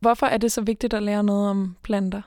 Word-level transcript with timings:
Hvorfor 0.00 0.26
er 0.26 0.38
det 0.38 0.52
så 0.52 0.60
vigtigt 0.60 0.94
at 0.94 1.02
lære 1.02 1.24
noget 1.24 1.50
om 1.50 1.76
planter? 1.82 2.22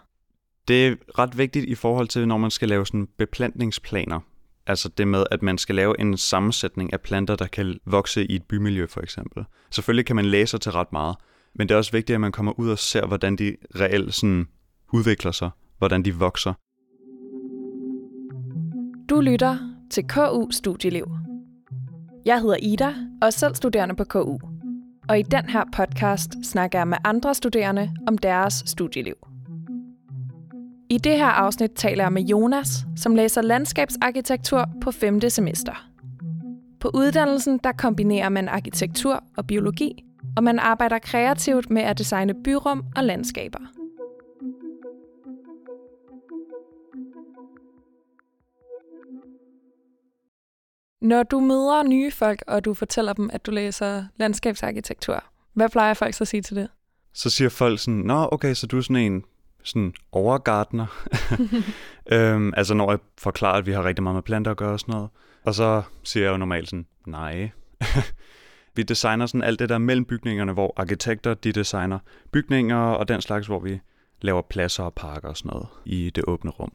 Det 0.67 0.87
er 0.87 0.95
ret 1.19 1.37
vigtigt 1.37 1.65
i 1.65 1.75
forhold 1.75 2.07
til, 2.07 2.27
når 2.27 2.37
man 2.37 2.51
skal 2.51 2.69
lave 2.69 2.85
sådan 2.85 3.07
beplantningsplaner. 3.17 4.19
Altså 4.67 4.89
det 4.89 5.07
med, 5.07 5.23
at 5.31 5.41
man 5.41 5.57
skal 5.57 5.75
lave 5.75 5.99
en 5.99 6.17
sammensætning 6.17 6.93
af 6.93 7.01
planter, 7.01 7.35
der 7.35 7.47
kan 7.47 7.79
vokse 7.85 8.25
i 8.25 8.35
et 8.35 8.43
bymiljø 8.43 8.85
for 8.87 9.01
eksempel. 9.01 9.45
Selvfølgelig 9.71 10.05
kan 10.05 10.15
man 10.15 10.25
læse 10.25 10.51
sig 10.51 10.61
til 10.61 10.71
ret 10.71 10.91
meget, 10.91 11.15
men 11.55 11.69
det 11.69 11.73
er 11.73 11.77
også 11.77 11.91
vigtigt, 11.91 12.15
at 12.15 12.21
man 12.21 12.31
kommer 12.31 12.59
ud 12.59 12.69
og 12.69 12.79
ser, 12.79 13.05
hvordan 13.05 13.35
de 13.35 13.55
reelt 13.75 14.13
sådan 14.13 14.47
udvikler 14.93 15.31
sig, 15.31 15.49
hvordan 15.77 16.05
de 16.05 16.15
vokser. 16.15 16.53
Du 19.09 19.21
lytter 19.21 19.57
til 19.91 20.07
KU 20.07 20.51
Studieliv. 20.51 21.05
Jeg 22.25 22.41
hedder 22.41 22.57
Ida 22.61 22.95
og 23.21 23.27
er 23.27 23.29
selv 23.29 23.55
studerende 23.55 23.95
på 23.95 24.03
KU. 24.03 24.50
Og 25.11 25.19
i 25.19 25.21
den 25.21 25.49
her 25.49 25.63
podcast 25.73 26.35
snakker 26.43 26.79
jeg 26.79 26.87
med 26.87 26.97
andre 27.03 27.35
studerende 27.35 27.91
om 28.07 28.17
deres 28.17 28.63
studieliv. 28.65 29.15
I 30.89 30.97
det 30.97 31.17
her 31.17 31.25
afsnit 31.25 31.71
taler 31.75 32.03
jeg 32.03 32.13
med 32.13 32.21
Jonas, 32.21 32.67
som 32.95 33.15
læser 33.15 33.41
landskabsarkitektur 33.41 34.65
på 34.81 34.91
5. 34.91 35.29
semester. 35.29 35.87
På 36.79 36.91
uddannelsen 36.93 37.59
der 37.63 37.71
kombinerer 37.71 38.29
man 38.29 38.47
arkitektur 38.47 39.23
og 39.37 39.47
biologi, 39.47 40.03
og 40.37 40.43
man 40.43 40.59
arbejder 40.59 40.99
kreativt 40.99 41.69
med 41.69 41.81
at 41.81 41.97
designe 41.97 42.33
byrum 42.43 42.83
og 42.95 43.03
landskaber. 43.03 43.59
Når 51.01 51.23
du 51.23 51.39
møder 51.39 51.83
nye 51.83 52.11
folk, 52.11 52.43
og 52.47 52.65
du 52.65 52.73
fortæller 52.73 53.13
dem, 53.13 53.29
at 53.33 53.45
du 53.45 53.51
læser 53.51 54.05
landskabsarkitektur, 54.15 55.23
hvad 55.53 55.69
plejer 55.69 55.93
folk 55.93 56.13
så 56.13 56.23
at 56.23 56.27
sige 56.27 56.41
til 56.41 56.55
det? 56.55 56.67
Så 57.13 57.29
siger 57.29 57.49
folk 57.49 57.79
sådan, 57.79 57.99
nå 57.99 58.29
okay, 58.31 58.53
så 58.53 58.67
du 58.67 58.77
er 58.77 58.81
sådan 58.81 58.95
en 58.95 59.23
sådan 59.63 59.93
overgardner. 60.11 60.85
øhm, 62.13 62.53
altså 62.57 62.73
når 62.73 62.91
jeg 62.91 62.99
forklarer, 63.17 63.57
at 63.57 63.65
vi 63.65 63.71
har 63.71 63.83
rigtig 63.85 64.03
meget 64.03 64.15
med 64.15 64.23
planter 64.23 64.51
at 64.51 64.57
gøre 64.57 64.73
og 64.73 64.79
sådan 64.79 64.93
noget. 64.93 65.09
Og 65.43 65.55
så 65.55 65.81
siger 66.03 66.23
jeg 66.23 66.31
jo 66.31 66.37
normalt 66.37 66.69
sådan, 66.69 66.85
nej. 67.07 67.49
vi 68.75 68.83
designer 68.83 69.25
sådan 69.25 69.43
alt 69.43 69.59
det 69.59 69.69
der 69.69 69.77
mellem 69.77 70.05
bygningerne, 70.05 70.53
hvor 70.53 70.73
arkitekter 70.77 71.33
de 71.33 71.51
designer 71.51 71.99
bygninger 72.31 72.77
og 72.77 73.07
den 73.07 73.21
slags, 73.21 73.47
hvor 73.47 73.59
vi 73.59 73.79
laver 74.21 74.41
pladser 74.41 74.83
og 74.83 74.93
parker 74.93 75.29
og 75.29 75.37
sådan 75.37 75.49
noget 75.49 75.67
i 75.85 76.09
det 76.09 76.23
åbne 76.27 76.51
rum. 76.51 76.73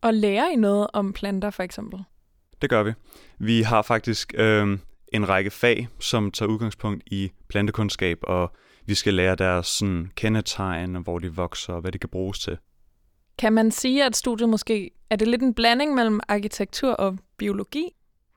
Og 0.00 0.14
lærer 0.14 0.48
I 0.48 0.56
noget 0.56 0.86
om 0.92 1.12
planter 1.12 1.50
for 1.50 1.62
eksempel? 1.62 2.04
Det 2.62 2.70
gør 2.70 2.82
vi. 2.82 2.92
Vi 3.38 3.62
har 3.62 3.82
faktisk 3.82 4.34
øh, 4.36 4.78
en 5.08 5.28
række 5.28 5.50
fag, 5.50 5.88
som 6.00 6.30
tager 6.30 6.48
udgangspunkt 6.50 7.02
i 7.06 7.30
plantekundskab, 7.48 8.18
og 8.22 8.52
vi 8.86 8.94
skal 8.94 9.14
lære 9.14 9.34
deres 9.34 9.66
sådan, 9.66 10.10
kendetegn, 10.14 10.94
hvor 10.94 11.18
de 11.18 11.34
vokser 11.34 11.72
og 11.72 11.80
hvad 11.80 11.92
de 11.92 11.98
kan 11.98 12.08
bruges 12.08 12.38
til. 12.38 12.58
Kan 13.38 13.52
man 13.52 13.70
sige, 13.70 14.04
at 14.04 14.16
studiet 14.16 14.48
måske 14.48 14.90
er 15.10 15.16
det 15.16 15.28
lidt 15.28 15.42
en 15.42 15.54
blanding 15.54 15.94
mellem 15.94 16.20
arkitektur 16.28 16.92
og 16.92 17.18
biologi? 17.36 17.88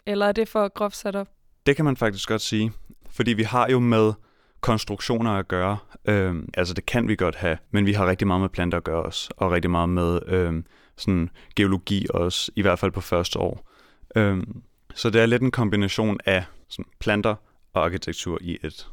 Eller 0.05 0.25
er 0.25 0.31
det 0.31 0.47
for 0.47 0.67
groft 0.73 0.95
sat 0.95 1.15
op? 1.15 1.27
Det 1.65 1.75
kan 1.75 1.85
man 1.85 1.97
faktisk 1.97 2.29
godt 2.29 2.41
sige. 2.41 2.71
Fordi 3.09 3.33
vi 3.33 3.43
har 3.43 3.69
jo 3.69 3.79
med 3.79 4.13
konstruktioner 4.61 5.31
at 5.31 5.47
gøre. 5.47 5.77
Øhm, 6.05 6.49
altså 6.53 6.73
det 6.73 6.85
kan 6.85 7.07
vi 7.07 7.15
godt 7.15 7.35
have, 7.35 7.57
men 7.71 7.85
vi 7.85 7.93
har 7.93 8.07
rigtig 8.09 8.27
meget 8.27 8.41
med 8.41 8.49
planter 8.49 8.77
at 8.77 8.83
gøre 8.83 9.03
også, 9.03 9.29
og 9.37 9.51
rigtig 9.51 9.71
meget 9.71 9.89
med 9.89 10.19
øhm, 10.27 10.65
sådan 10.97 11.29
geologi 11.55 12.05
også, 12.09 12.51
i 12.55 12.61
hvert 12.61 12.79
fald 12.79 12.91
på 12.91 13.01
første 13.01 13.39
år. 13.39 13.68
Øhm, 14.15 14.61
så 14.95 15.09
det 15.09 15.21
er 15.21 15.25
lidt 15.25 15.41
en 15.41 15.52
kombination 15.52 16.17
af 16.25 16.43
sådan, 16.67 16.91
planter 16.99 17.35
og 17.73 17.85
arkitektur 17.85 18.38
i 18.41 18.57
et. 18.63 18.89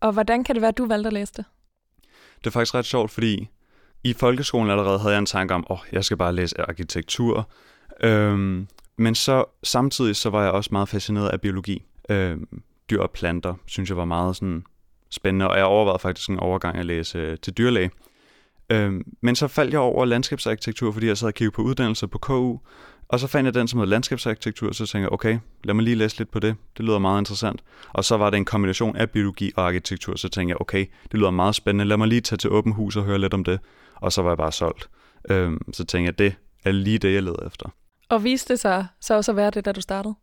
Og 0.00 0.12
hvordan 0.12 0.44
kan 0.44 0.54
det 0.54 0.62
være, 0.62 0.68
at 0.68 0.78
du 0.78 0.86
valgte 0.86 1.06
at 1.06 1.12
læse 1.12 1.32
det? 1.36 1.44
Det 2.38 2.46
er 2.46 2.50
faktisk 2.50 2.74
ret 2.74 2.84
sjovt, 2.84 3.10
fordi 3.10 3.48
i 4.04 4.12
folkeskolen 4.12 4.70
allerede 4.70 4.98
havde 4.98 5.12
jeg 5.12 5.18
en 5.18 5.26
tanke 5.26 5.54
om, 5.54 5.66
at 5.70 5.74
oh, 5.74 5.78
jeg 5.92 6.04
skal 6.04 6.16
bare 6.16 6.34
læse 6.34 6.60
arkitektur. 6.60 7.50
Øhm, 8.00 8.68
men 8.96 9.14
så 9.14 9.44
samtidig 9.62 10.16
så 10.16 10.30
var 10.30 10.42
jeg 10.42 10.52
også 10.52 10.68
meget 10.72 10.88
fascineret 10.88 11.28
af 11.28 11.40
biologi. 11.40 11.84
Øhm, 12.08 12.62
dyr 12.90 13.00
og 13.00 13.10
planter 13.10 13.54
synes 13.66 13.88
jeg 13.88 13.96
var 13.96 14.04
meget 14.04 14.36
sådan 14.36 14.64
spændende, 15.10 15.48
og 15.50 15.56
jeg 15.56 15.64
overvejede 15.64 15.98
faktisk 15.98 16.30
en 16.30 16.38
overgang 16.38 16.78
at 16.78 16.86
læse 16.86 17.36
til 17.36 17.52
dyrlæge. 17.52 17.90
Øhm, 18.72 19.02
men 19.22 19.36
så 19.36 19.48
faldt 19.48 19.72
jeg 19.72 19.80
over 19.80 20.04
landskabsarkitektur, 20.04 20.92
fordi 20.92 21.06
jeg 21.06 21.18
sad 21.18 21.28
og 21.28 21.34
kiggede 21.34 21.54
på 21.54 21.62
uddannelser 21.62 22.06
på 22.06 22.18
KU, 22.18 22.58
og 23.08 23.20
så 23.20 23.26
fandt 23.26 23.46
jeg 23.46 23.54
den, 23.54 23.68
som 23.68 23.78
hedder 23.78 23.90
landskabsarkitektur, 23.90 24.72
så 24.72 24.86
tænkte 24.86 24.98
jeg, 24.98 25.12
okay, 25.12 25.38
lad 25.64 25.74
mig 25.74 25.84
lige 25.84 25.94
læse 25.94 26.18
lidt 26.18 26.30
på 26.30 26.38
det. 26.38 26.56
Det 26.76 26.84
lyder 26.84 26.98
meget 26.98 27.20
interessant. 27.20 27.64
Og 27.88 28.04
så 28.04 28.16
var 28.16 28.30
det 28.30 28.36
en 28.36 28.44
kombination 28.44 28.96
af 28.96 29.10
biologi 29.10 29.52
og 29.56 29.66
arkitektur, 29.66 30.16
så 30.16 30.28
tænkte 30.28 30.50
jeg, 30.50 30.60
okay, 30.60 30.86
det 31.12 31.14
lyder 31.14 31.30
meget 31.30 31.54
spændende. 31.54 31.84
Lad 31.84 31.96
mig 31.96 32.08
lige 32.08 32.20
tage 32.20 32.36
til 32.36 32.50
åben 32.50 32.72
hus 32.72 32.96
og 32.96 33.04
høre 33.04 33.18
lidt 33.18 33.34
om 33.34 33.44
det. 33.44 33.60
Og 33.94 34.12
så 34.12 34.22
var 34.22 34.30
jeg 34.30 34.36
bare 34.36 34.52
solgt. 34.52 34.88
Øhm, 35.30 35.72
så 35.72 35.84
tænkte 35.84 36.06
jeg, 36.06 36.18
det 36.18 36.34
er 36.64 36.72
lige 36.72 36.98
det, 36.98 37.14
jeg 37.14 37.22
leder 37.22 37.46
efter. 37.46 37.68
Og 38.08 38.24
viste 38.24 38.52
det 38.52 38.60
sig 38.60 38.86
så 39.00 39.14
også 39.14 39.32
at 39.32 39.36
være 39.36 39.50
det, 39.50 39.64
da 39.64 39.72
du 39.72 39.80
startede? 39.80 40.14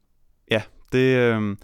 Ja, 0.52 0.62
det, 0.92 1.18
øhm, 1.18 1.58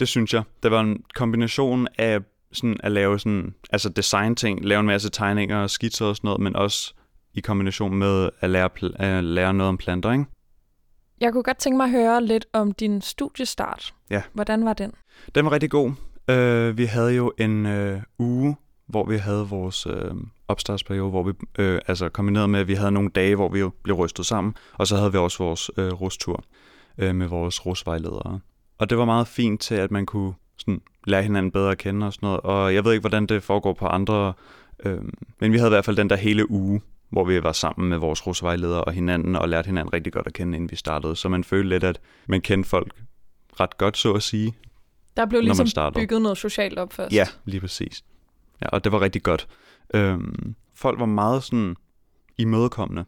det 0.00 0.08
synes 0.08 0.34
jeg. 0.34 0.42
Det 0.62 0.70
var 0.70 0.80
en 0.80 1.02
kombination 1.14 1.88
af 1.98 2.20
sådan 2.56 2.76
at 2.80 2.92
lave 2.92 3.18
sådan, 3.18 3.54
altså 3.70 3.88
design 3.88 4.34
ting, 4.34 4.64
lave 4.64 4.80
en 4.80 4.86
masse 4.86 5.10
tegninger 5.10 5.58
og 5.58 5.70
skitser 5.70 6.06
og 6.06 6.16
sådan 6.16 6.28
noget, 6.28 6.40
men 6.40 6.56
også 6.56 6.94
i 7.34 7.40
kombination 7.40 7.94
med 7.94 8.30
at 8.40 8.50
lære, 8.50 8.68
at 8.94 9.24
lære 9.24 9.54
noget 9.54 9.68
om 9.68 9.76
planter, 9.76 10.12
ikke? 10.12 10.24
Jeg 11.20 11.32
kunne 11.32 11.42
godt 11.42 11.58
tænke 11.58 11.76
mig 11.76 11.84
at 11.84 11.90
høre 11.90 12.24
lidt 12.24 12.46
om 12.52 12.72
din 12.72 13.00
studiestart. 13.00 13.94
Ja. 14.10 14.22
Hvordan 14.32 14.64
var 14.64 14.72
den? 14.72 14.92
Den 15.34 15.44
var 15.44 15.52
rigtig 15.52 15.70
god. 15.70 15.92
Uh, 16.32 16.78
vi 16.78 16.84
havde 16.84 17.14
jo 17.14 17.32
en 17.38 17.66
uh, 17.66 18.00
uge, 18.18 18.56
hvor 18.86 19.06
vi 19.06 19.16
havde 19.16 19.48
vores 19.48 19.86
uh, 19.86 20.16
opstartsperiode, 20.48 21.10
hvor 21.10 21.22
vi 21.22 21.30
uh, 21.30 21.78
altså 21.86 22.08
kombineret 22.08 22.50
med, 22.50 22.60
at 22.60 22.68
vi 22.68 22.74
havde 22.74 22.92
nogle 22.92 23.10
dage, 23.10 23.36
hvor 23.36 23.48
vi 23.48 23.58
jo 23.58 23.70
blev 23.82 23.96
rystet 23.96 24.26
sammen, 24.26 24.54
og 24.72 24.86
så 24.86 24.96
havde 24.96 25.12
vi 25.12 25.18
også 25.18 25.44
vores 25.44 25.78
uh, 25.78 25.84
rustur 25.84 26.44
uh, 27.02 27.14
med 27.14 27.26
vores 27.26 27.66
rusvejledere. 27.66 28.40
Og 28.78 28.90
det 28.90 28.98
var 28.98 29.04
meget 29.04 29.28
fint 29.28 29.60
til, 29.60 29.74
at 29.74 29.90
man 29.90 30.06
kunne 30.06 30.34
sådan, 30.58 30.80
lære 31.04 31.22
hinanden 31.22 31.52
bedre 31.52 31.70
at 31.70 31.78
kende 31.78 32.06
og 32.06 32.12
sådan 32.12 32.26
noget. 32.26 32.40
Og 32.40 32.74
jeg 32.74 32.84
ved 32.84 32.92
ikke, 32.92 33.00
hvordan 33.00 33.26
det 33.26 33.42
foregår 33.42 33.72
på 33.72 33.86
andre, 33.86 34.32
uh, 34.86 34.92
men 35.40 35.52
vi 35.52 35.58
havde 35.58 35.68
i 35.68 35.74
hvert 35.74 35.84
fald 35.84 35.96
den 35.96 36.10
der 36.10 36.16
hele 36.16 36.50
uge, 36.50 36.80
hvor 37.08 37.24
vi 37.24 37.42
var 37.42 37.52
sammen 37.52 37.88
med 37.88 37.98
vores 37.98 38.26
rusvejledere 38.26 38.84
og 38.84 38.92
hinanden, 38.92 39.36
og 39.36 39.48
lærte 39.48 39.66
hinanden 39.66 39.92
rigtig 39.92 40.12
godt 40.12 40.26
at 40.26 40.32
kende, 40.32 40.56
inden 40.56 40.70
vi 40.70 40.76
startede. 40.76 41.16
Så 41.16 41.28
man 41.28 41.44
følte 41.44 41.68
lidt, 41.68 41.84
at 41.84 42.00
man 42.26 42.40
kendte 42.40 42.68
folk 42.68 42.92
ret 43.60 43.78
godt, 43.78 43.96
så 43.96 44.12
at 44.12 44.22
sige. 44.22 44.54
Der 45.16 45.26
blev 45.26 45.40
ligesom 45.40 45.92
bygget 45.94 46.22
noget 46.22 46.38
socialt 46.38 46.78
op 46.78 46.92
først. 46.92 47.14
Ja, 47.14 47.26
lige 47.44 47.60
præcis. 47.60 48.04
Ja, 48.62 48.66
og 48.68 48.84
det 48.84 48.92
var 48.92 49.00
rigtig 49.00 49.22
godt. 49.22 49.48
Øhm, 49.94 50.54
folk 50.74 51.00
var 51.00 51.06
meget 51.06 51.42
sådan 51.42 51.76
imødekommende. 52.38 53.04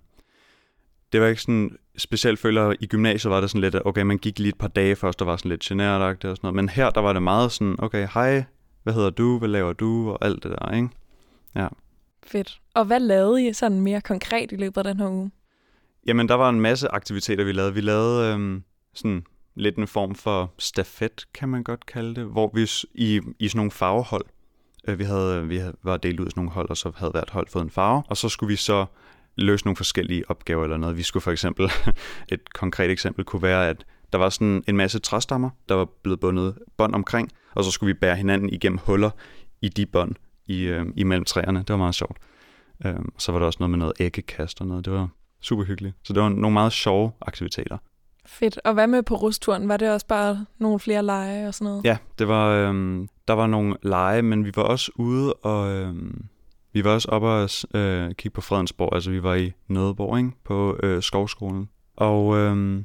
Det 1.12 1.20
var 1.20 1.26
ikke 1.26 1.42
sådan, 1.42 1.76
specielt 1.98 2.38
føler 2.38 2.75
i 2.81 2.86
gymnasiet 2.86 3.31
var 3.31 3.41
det 3.41 3.50
sådan 3.50 3.60
lidt, 3.60 3.75
at 3.75 3.82
okay, 3.84 4.03
man 4.03 4.19
gik 4.19 4.38
lige 4.38 4.48
et 4.48 4.59
par 4.59 4.69
dage 4.69 4.97
først, 4.97 5.19
der 5.19 5.25
var 5.25 5.36
sådan 5.36 5.48
lidt 5.48 5.60
generet 5.60 6.03
og 6.03 6.16
sådan 6.20 6.36
noget. 6.42 6.54
Men 6.54 6.69
her, 6.69 6.91
der 6.91 7.00
var 7.00 7.12
det 7.12 7.22
meget 7.22 7.53
sådan, 7.53 7.76
okay, 7.78 8.09
hej, 8.14 8.44
hvad 8.82 8.94
hedder 8.94 9.10
du, 9.10 9.38
hvad 9.38 9.48
laver 9.48 9.72
du, 9.72 10.10
og 10.10 10.19
alt 10.25 10.42
det 10.42 10.50
der, 10.50 10.75
ikke? 10.75 10.88
Ja. 11.54 11.69
Fedt. 12.26 12.60
Og 12.75 12.84
hvad 12.84 13.00
lavede 13.00 13.48
I 13.48 13.53
sådan 13.53 13.81
mere 13.81 14.00
konkret 14.00 14.53
i 14.53 14.56
løbet 14.56 14.78
af 14.78 14.84
den 14.84 15.00
her 15.00 15.08
uge? 15.08 15.31
Jamen, 16.06 16.28
der 16.28 16.34
var 16.34 16.48
en 16.48 16.60
masse 16.60 16.88
aktiviteter, 16.88 17.44
vi 17.44 17.53
lavede. 17.53 17.75
Vi 17.75 17.81
lavede 17.81 18.34
øhm, 18.34 18.62
sådan 18.94 19.25
lidt 19.54 19.76
en 19.76 19.87
form 19.87 20.14
for 20.14 20.53
stafet, 20.58 21.25
kan 21.34 21.48
man 21.48 21.62
godt 21.62 21.87
kalde 21.87 22.14
det, 22.14 22.25
hvor 22.25 22.50
vi 22.54 22.70
i, 22.94 23.20
i 23.38 23.48
sådan 23.48 23.58
nogle 23.58 23.70
farvehold, 23.70 24.25
øh, 24.88 24.98
vi, 24.98 25.04
havde, 25.04 25.48
vi 25.48 25.56
havde, 25.56 25.75
var 25.82 25.97
delt 25.97 26.20
ud 26.20 26.26
af 26.26 26.31
sådan 26.31 26.41
nogle 26.41 26.50
hold, 26.50 26.70
og 26.70 26.76
så 26.76 26.92
havde 26.97 27.10
hvert 27.10 27.31
hold 27.31 27.48
fået 27.48 27.62
en 27.62 27.70
farve, 27.70 28.03
og 28.08 28.16
så 28.16 28.28
skulle 28.28 28.48
vi 28.48 28.56
så 28.56 28.87
løse 29.38 29.65
nogle 29.65 29.76
forskellige 29.76 30.31
opgaver 30.31 30.65
eller 30.65 30.76
noget. 30.76 30.97
Vi 30.97 31.03
skulle 31.03 31.21
for 31.21 31.32
eksempel, 31.32 31.71
et 32.32 32.53
konkret 32.54 32.91
eksempel 32.91 33.25
kunne 33.25 33.43
være, 33.43 33.69
at 33.69 33.84
der 34.12 34.19
var 34.19 34.28
sådan 34.28 34.65
en 34.69 34.76
masse 34.76 34.99
træstammer, 34.99 35.50
der 35.69 35.75
var 35.75 35.88
blevet 36.03 36.21
bundet 36.21 36.59
bånd 36.76 36.94
omkring, 36.94 37.31
og 37.54 37.65
så 37.65 37.71
skulle 37.71 37.94
vi 37.94 37.99
bære 37.99 38.16
hinanden 38.16 38.50
igennem 38.50 38.78
huller 38.82 39.10
i 39.60 39.69
de 39.69 39.87
bånd 39.87 40.15
i, 40.47 40.62
øh, 40.62 40.87
imellem 40.97 41.25
træerne. 41.25 41.59
Det 41.59 41.69
var 41.69 41.76
meget 41.76 41.94
sjovt. 41.94 42.17
Øh, 42.85 42.94
så 43.19 43.32
var 43.32 43.38
der 43.38 43.46
også 43.46 43.56
noget 43.61 43.70
med 43.70 43.79
noget 43.79 43.93
æggekast 44.00 44.61
og 44.61 44.67
noget. 44.67 44.85
Det 44.85 44.93
var 44.93 45.08
super 45.41 45.64
hyggeligt. 45.64 45.96
Så 46.05 46.12
det 46.12 46.23
var 46.23 46.29
nogle 46.29 46.55
meget 46.55 46.73
sjove 46.73 47.12
aktiviteter. 47.20 47.79
Fedt. 48.26 48.61
Og 48.64 48.75
hvad 48.75 48.87
med 48.87 49.02
på 49.02 49.14
rusturen? 49.14 49.69
Var 49.69 49.76
det 49.76 49.91
også 49.91 50.06
bare 50.06 50.46
nogle 50.58 50.81
flere 50.81 51.02
lege 51.02 51.49
og 51.49 51.55
sådan 51.55 51.64
noget? 51.64 51.84
Ja, 51.84 51.96
det 52.19 52.29
var, 52.29 52.49
øh, 52.49 53.06
der 53.29 53.32
var 53.32 53.46
nogle 53.46 53.76
lege, 53.82 54.23
men 54.23 54.44
vi 54.44 54.52
var 54.56 54.62
også 54.62 54.93
ude 54.96 55.32
og... 55.32 55.70
Øh, 55.73 55.94
vi 56.78 56.84
var 56.84 56.90
også 56.90 57.08
oppe 57.08 57.28
og 57.28 57.50
øh, 57.75 58.14
kigge 58.14 58.34
på 58.34 58.40
Fredensborg, 58.40 58.94
altså 58.94 59.10
vi 59.10 59.22
var 59.22 59.34
i 59.34 59.52
Nødeborg, 59.69 60.19
ikke? 60.19 60.30
på 60.44 60.78
øh, 60.82 61.02
Skovskolen. 61.02 61.69
Og 61.96 62.36
øh, 62.36 62.82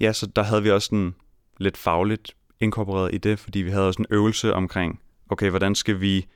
ja, 0.00 0.12
så 0.12 0.26
der 0.26 0.42
havde 0.42 0.62
vi 0.62 0.70
også 0.70 0.86
sådan 0.86 1.14
lidt 1.58 1.76
fagligt 1.76 2.36
inkorporeret 2.60 3.14
i 3.14 3.18
det, 3.18 3.38
fordi 3.38 3.58
vi 3.58 3.70
havde 3.70 3.86
også 3.86 4.02
en 4.02 4.06
øvelse 4.10 4.54
omkring, 4.54 5.00
okay, 5.30 5.50
hvordan 5.50 5.74
skal 5.74 6.00
vi 6.00 6.26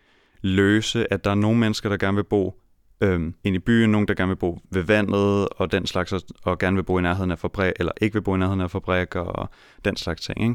løse, 0.42 1.12
at 1.12 1.24
der 1.24 1.30
er 1.30 1.34
nogle 1.34 1.58
mennesker, 1.58 1.88
der 1.88 1.96
gerne 1.96 2.14
vil 2.14 2.24
bo 2.24 2.60
øh, 3.00 3.32
ind 3.44 3.56
i 3.56 3.58
byen, 3.58 3.90
nogen, 3.90 4.08
der 4.08 4.14
gerne 4.14 4.28
vil 4.28 4.36
bo 4.36 4.58
ved 4.70 4.82
vandet 4.82 5.48
og 5.48 5.72
den 5.72 5.86
slags, 5.86 6.14
og 6.42 6.58
gerne 6.58 6.76
vil 6.76 6.82
bo 6.82 6.98
i 6.98 7.02
nærheden 7.02 7.30
af 7.30 7.38
fabrik, 7.38 7.72
eller 7.78 7.92
ikke 8.00 8.14
vil 8.14 8.22
bo 8.22 8.34
i 8.34 8.38
nærheden 8.38 8.60
af 8.60 8.70
fabrik 8.70 9.14
og 9.14 9.48
den 9.84 9.96
slags 9.96 10.22
ting. 10.22 10.42
Ikke? 10.42 10.54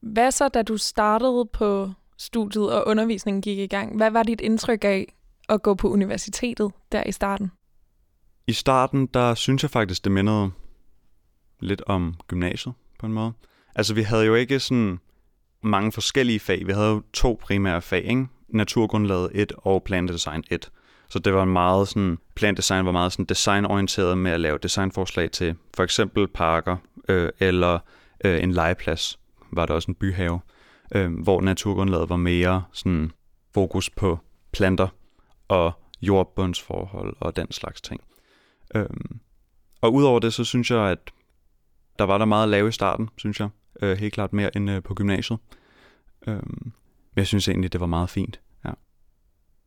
Hvad 0.00 0.30
så, 0.30 0.48
da 0.48 0.62
du 0.62 0.76
startede 0.76 1.48
på 1.52 1.90
studiet 2.18 2.72
og 2.72 2.86
undervisningen 2.86 3.42
gik 3.42 3.58
i 3.58 3.66
gang? 3.66 3.96
Hvad 3.96 4.10
var 4.10 4.22
dit 4.22 4.40
indtryk 4.40 4.84
af, 4.84 5.14
at 5.48 5.62
gå 5.62 5.74
på 5.74 5.88
universitetet 5.88 6.72
der 6.92 7.02
i 7.06 7.12
starten? 7.12 7.50
I 8.46 8.52
starten, 8.52 9.06
der 9.06 9.34
synes 9.34 9.62
jeg 9.62 9.70
faktisk, 9.70 10.04
det 10.04 10.12
mindede 10.12 10.50
lidt 11.60 11.82
om 11.86 12.14
gymnasiet 12.28 12.74
på 12.98 13.06
en 13.06 13.12
måde. 13.12 13.32
Altså, 13.74 13.94
vi 13.94 14.02
havde 14.02 14.24
jo 14.24 14.34
ikke 14.34 14.60
sådan 14.60 14.98
mange 15.62 15.92
forskellige 15.92 16.40
fag. 16.40 16.66
Vi 16.66 16.72
havde 16.72 16.88
jo 16.88 17.02
to 17.12 17.40
primære 17.42 17.82
fag, 17.82 18.04
ikke? 18.04 18.26
Naturgrundlaget 18.48 19.30
1 19.34 19.52
og 19.58 19.82
plantedesign 19.82 20.44
1. 20.50 20.70
Så 21.08 21.18
det 21.18 21.34
var 21.34 21.44
meget 21.44 21.88
sådan, 21.88 22.18
plantedesign 22.34 22.86
var 22.86 22.92
meget 22.92 23.12
sådan 23.12 23.24
designorienteret 23.24 24.18
med 24.18 24.30
at 24.30 24.40
lave 24.40 24.58
designforslag 24.58 25.30
til 25.30 25.54
for 25.76 25.82
eksempel 25.82 26.28
parker 26.28 26.76
øh, 27.08 27.28
eller 27.38 27.78
øh, 28.24 28.42
en 28.42 28.52
legeplads, 28.52 29.18
var 29.52 29.66
der 29.66 29.74
også 29.74 29.90
en 29.90 29.94
byhave, 29.94 30.40
øh, 30.94 31.12
hvor 31.22 31.40
naturgrundlaget 31.40 32.08
var 32.08 32.16
mere 32.16 32.64
sådan 32.72 33.12
fokus 33.54 33.90
på 33.90 34.18
planter 34.52 34.88
og 35.52 35.72
jordbundsforhold 36.02 37.16
og 37.20 37.36
den 37.36 37.52
slags 37.52 37.80
ting. 37.80 38.00
Øh, 38.74 38.86
og 39.80 39.94
udover 39.94 40.18
det, 40.18 40.34
så 40.34 40.44
synes 40.44 40.70
jeg, 40.70 40.90
at 40.90 40.98
der 41.98 42.04
var 42.04 42.18
der 42.18 42.24
meget 42.24 42.48
lave 42.48 42.68
i 42.68 42.72
starten, 42.72 43.08
synes 43.16 43.40
jeg. 43.40 43.48
Øh, 43.82 43.98
helt 43.98 44.14
klart 44.14 44.32
mere 44.32 44.56
end 44.56 44.70
øh, 44.70 44.82
på 44.82 44.94
gymnasiet. 44.94 45.38
Øh, 46.26 46.42
men 46.44 46.72
jeg 47.16 47.26
synes 47.26 47.48
egentlig, 47.48 47.72
det 47.72 47.80
var 47.80 47.86
meget 47.86 48.10
fint. 48.10 48.40
Ja. 48.64 48.70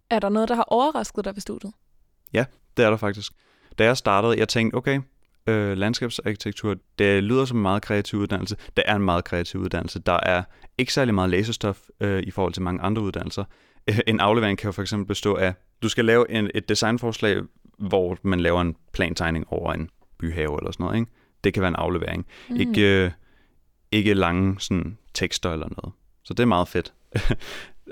Er 0.10 0.20
der 0.20 0.30
noget, 0.30 0.50
der 0.50 0.56
har 0.56 0.64
overrasket 0.68 1.26
dig 1.26 1.36
ved 1.36 1.42
studiet? 1.42 1.74
Ja, 2.34 2.46
det 2.78 2.86
er 2.86 2.90
der 2.90 2.98
faktisk. 2.98 3.34
Da 3.78 3.84
jeg 3.84 3.98
startede, 3.98 4.38
jeg 4.38 4.50
tænkte, 4.50 4.76
okay, 4.76 5.02
øh, 5.48 5.78
landskabsarkitektur, 5.78 6.76
det 7.00 7.24
lyder 7.24 7.46
som 7.46 7.58
en 7.58 7.62
meget 7.62 7.82
kreativ 7.82 8.20
uddannelse. 8.20 8.56
Det 8.78 8.84
er 8.88 8.96
en 8.96 9.02
meget 9.02 9.24
kreativ 9.24 9.60
uddannelse. 9.60 10.00
Der 10.00 10.20
er 10.24 10.44
ikke 10.78 10.94
særlig 10.94 11.14
meget 11.14 11.30
læsestof 11.30 11.82
øh, 12.00 12.24
i 12.24 12.32
forhold 12.32 12.54
til 12.54 12.64
mange 12.64 12.82
andre 12.82 13.02
uddannelser. 13.02 13.44
En 14.08 14.20
aflevering 14.20 14.58
kan 14.58 14.68
jo 14.68 14.72
for 14.72 14.82
eksempel 14.82 15.08
bestå 15.08 15.36
af, 15.36 15.54
du 15.84 15.90
skal 15.90 16.06
lave 16.06 16.32
en, 16.32 16.52
et 16.56 16.70
designforslag, 16.70 17.42
hvor 17.78 18.18
man 18.22 18.40
laver 18.40 18.62
en 18.62 18.76
plantegning 18.94 19.46
over 19.48 19.74
en 19.74 19.90
byhave 20.18 20.60
eller 20.60 20.72
sådan 20.72 20.84
noget. 20.84 21.00
Ikke? 21.00 21.12
Det 21.44 21.54
kan 21.54 21.62
være 21.62 21.70
en 21.70 21.76
aflevering. 21.76 22.26
Mm. 22.50 22.56
Ikke, 22.56 23.04
øh, 23.06 23.12
ikke 23.92 24.14
lange 24.14 24.60
sådan, 24.60 24.98
tekster 25.14 25.52
eller 25.52 25.68
noget. 25.68 25.94
Så 26.24 26.34
det 26.34 26.44
er 26.44 26.48
meget 26.48 26.68
fedt. 26.68 26.94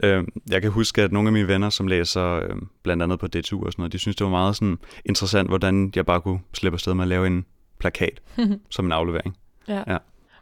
Øh, 0.03 0.23
jeg 0.49 0.61
kan 0.61 0.71
huske, 0.71 1.01
at 1.01 1.11
nogle 1.11 1.29
af 1.29 1.33
mine 1.33 1.47
venner, 1.47 1.69
som 1.69 1.87
læser 1.87 2.23
øh, 2.23 2.55
blandt 2.83 3.03
andet 3.03 3.19
på 3.19 3.27
DTU 3.27 3.65
og 3.65 3.71
sådan 3.71 3.81
noget, 3.81 3.93
de 3.93 3.97
synes, 3.97 4.15
det 4.15 4.25
var 4.25 4.31
meget 4.31 4.55
sådan 4.55 4.77
interessant, 5.05 5.49
hvordan 5.49 5.91
jeg 5.95 6.05
bare 6.05 6.21
kunne 6.21 6.39
slippe 6.53 6.75
afsted 6.75 6.93
med 6.93 7.03
at 7.03 7.07
lave 7.07 7.27
en 7.27 7.45
plakat 7.79 8.21
som 8.69 8.85
en 8.85 8.91
aflevering. 8.91 9.37
Ja. 9.67 9.83
ja. 9.87 9.97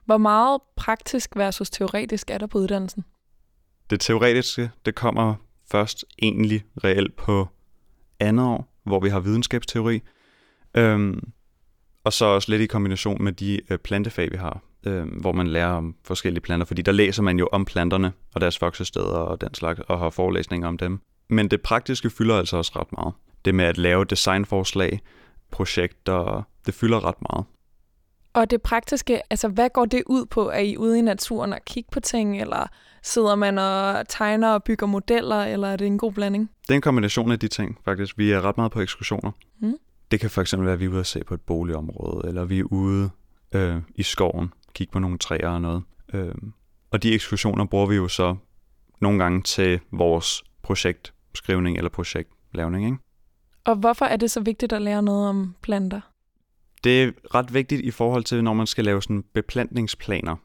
Hvor 0.05 0.17
meget 0.17 0.61
praktisk 0.75 1.35
versus 1.35 1.69
teoretisk 1.69 2.29
er 2.29 2.38
der 2.38 2.47
på 2.47 2.57
uddannelsen? 2.57 3.05
Det 3.89 3.99
teoretiske, 3.99 4.71
det 4.85 4.95
kommer 4.95 5.35
først 5.71 6.06
egentlig 6.21 6.63
reelt 6.83 7.15
på 7.15 7.47
andet 8.19 8.45
år, 8.45 8.79
hvor 8.83 9.00
vi 9.00 9.09
har 9.09 9.19
videnskabsteori. 9.19 10.01
Øhm, 10.77 11.31
og 12.03 12.13
så 12.13 12.25
også 12.25 12.51
lidt 12.51 12.62
i 12.62 12.65
kombination 12.65 13.23
med 13.23 13.31
de 13.31 13.62
øh, 13.69 13.77
plantefag, 13.77 14.31
vi 14.31 14.38
har 14.38 14.62
øh, 14.85 15.21
hvor 15.21 15.31
man 15.31 15.47
lærer 15.47 15.71
om 15.71 15.95
forskellige 16.03 16.41
planter, 16.41 16.65
fordi 16.65 16.81
der 16.81 16.91
læser 16.91 17.23
man 17.23 17.39
jo 17.39 17.50
om 17.51 17.65
planterne 17.65 18.13
og 18.33 18.41
deres 18.41 18.62
voksesteder 18.62 19.06
og 19.06 19.41
den 19.41 19.53
slags, 19.53 19.79
og 19.88 20.00
har 20.00 20.09
forelæsninger 20.09 20.68
om 20.68 20.77
dem. 20.77 21.00
Men 21.29 21.47
det 21.47 21.62
praktiske 21.62 22.09
fylder 22.09 22.38
altså 22.38 22.57
også 22.57 22.71
ret 22.75 22.91
meget. 22.91 23.13
Det 23.45 23.56
med 23.56 23.65
at 23.65 23.77
lave 23.77 24.06
designforslag, 24.06 25.00
projekter, 25.51 26.44
det 26.65 26.74
fylder 26.74 27.06
ret 27.06 27.21
meget. 27.29 27.45
Og 28.33 28.49
det 28.49 28.61
praktiske, 28.61 29.21
altså 29.31 29.47
hvad 29.47 29.69
går 29.73 29.85
det 29.85 30.03
ud 30.05 30.25
på? 30.25 30.49
Er 30.49 30.59
I 30.59 30.77
ude 30.77 30.99
i 30.99 31.01
naturen 31.01 31.53
og 31.53 31.59
kigge 31.65 31.89
på 31.91 31.99
ting, 31.99 32.41
eller 32.41 32.67
sidder 33.03 33.35
man 33.35 33.57
og 33.57 34.07
tegner 34.07 34.53
og 34.53 34.63
bygger 34.63 34.87
modeller, 34.87 35.43
eller 35.43 35.67
er 35.67 35.77
det 35.77 35.87
en 35.87 35.97
god 35.97 36.11
blanding? 36.11 36.49
Det 36.61 36.71
er 36.71 36.75
en 36.75 36.81
kombination 36.81 37.31
af 37.31 37.39
de 37.39 37.47
ting, 37.47 37.77
faktisk. 37.85 38.17
Vi 38.17 38.31
er 38.31 38.41
ret 38.41 38.57
meget 38.57 38.71
på 38.71 38.81
ekskursioner. 38.81 39.31
Mm. 39.59 39.77
Det 40.11 40.19
kan 40.19 40.41
eksempel 40.41 40.65
være, 40.65 40.73
at 40.73 40.79
vi 40.79 40.85
er 40.85 40.89
ude 40.89 40.99
at 40.99 41.05
se 41.05 41.23
på 41.23 41.33
et 41.33 41.41
boligområde, 41.41 42.27
eller 42.27 42.45
vi 42.45 42.59
er 42.59 42.63
ude 42.63 43.09
øh, 43.51 43.77
i 43.95 44.03
skoven 44.03 44.53
kigge 44.73 44.91
på 44.91 44.99
nogle 44.99 45.17
træer 45.17 45.49
og 45.49 45.61
noget. 45.61 45.83
Øh, 46.13 46.35
og 46.91 47.03
de 47.03 47.13
ekskursioner 47.13 47.65
bruger 47.65 47.85
vi 47.85 47.95
jo 47.95 48.07
så 48.07 48.35
nogle 49.01 49.23
gange 49.23 49.41
til 49.41 49.79
vores 49.91 50.43
projektskrivning 50.61 51.77
eller 51.77 51.89
projektlavning. 51.89 52.85
Ikke? 52.85 52.97
Og 53.63 53.75
hvorfor 53.75 54.05
er 54.05 54.17
det 54.17 54.31
så 54.31 54.39
vigtigt 54.39 54.73
at 54.73 54.81
lære 54.81 55.03
noget 55.03 55.29
om 55.29 55.55
planter? 55.61 56.01
Det 56.83 57.03
er 57.03 57.11
ret 57.35 57.53
vigtigt 57.53 57.81
i 57.81 57.91
forhold 57.91 58.23
til, 58.23 58.43
når 58.43 58.53
man 58.53 58.67
skal 58.67 58.85
lave 58.85 59.01
sådan 59.01 59.23
beplantningsplaner. 59.33 60.35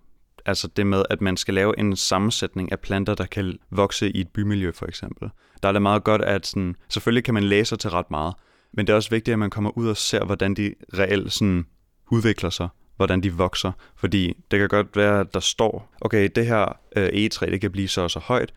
Altså 0.47 0.69
det 0.69 0.87
med, 0.87 1.03
at 1.11 1.21
man 1.21 1.37
skal 1.37 1.55
lave 1.55 1.79
en 1.79 1.97
sammensætning 1.97 2.73
af 2.73 2.81
planter, 2.81 3.15
der 3.15 3.27
kan 3.27 3.59
vokse 3.71 4.11
i 4.11 4.21
et 4.21 4.29
bymiljø 4.29 4.73
for 4.75 4.87
eksempel. 4.87 5.31
Der 5.63 5.69
er 5.69 5.73
det 5.73 5.83
meget 5.83 6.05
godt, 6.05 6.23
at 6.23 6.47
sådan, 6.47 6.77
selvfølgelig 6.89 7.25
kan 7.25 7.35
man 7.35 7.43
læse 7.43 7.69
sig 7.69 7.79
til 7.79 7.91
ret 7.91 8.11
meget, 8.11 8.35
men 8.73 8.87
det 8.87 8.93
er 8.93 8.97
også 8.97 9.11
vigtigt, 9.11 9.33
at 9.33 9.39
man 9.39 9.51
kommer 9.51 9.79
ud 9.79 9.89
og 9.89 9.97
ser, 9.97 10.25
hvordan 10.25 10.55
de 10.55 10.75
reelt 10.99 11.33
sådan 11.33 11.67
udvikler 12.11 12.51
sig 12.51 12.69
hvordan 12.97 13.21
de 13.21 13.33
vokser. 13.33 13.73
Fordi 13.97 14.33
det 14.51 14.59
kan 14.59 14.69
godt 14.69 14.97
være, 14.97 15.21
at 15.21 15.35
der 15.35 15.41
står, 15.41 15.95
okay, 16.01 16.29
det 16.35 16.47
her 16.47 16.79
øh, 16.97 17.09
egetræ, 17.13 17.47
det 17.47 17.61
kan 17.61 17.73
blive 17.73 17.89
så 17.89 18.01
og 18.01 18.11
så 18.11 18.19
højt, 18.19 18.55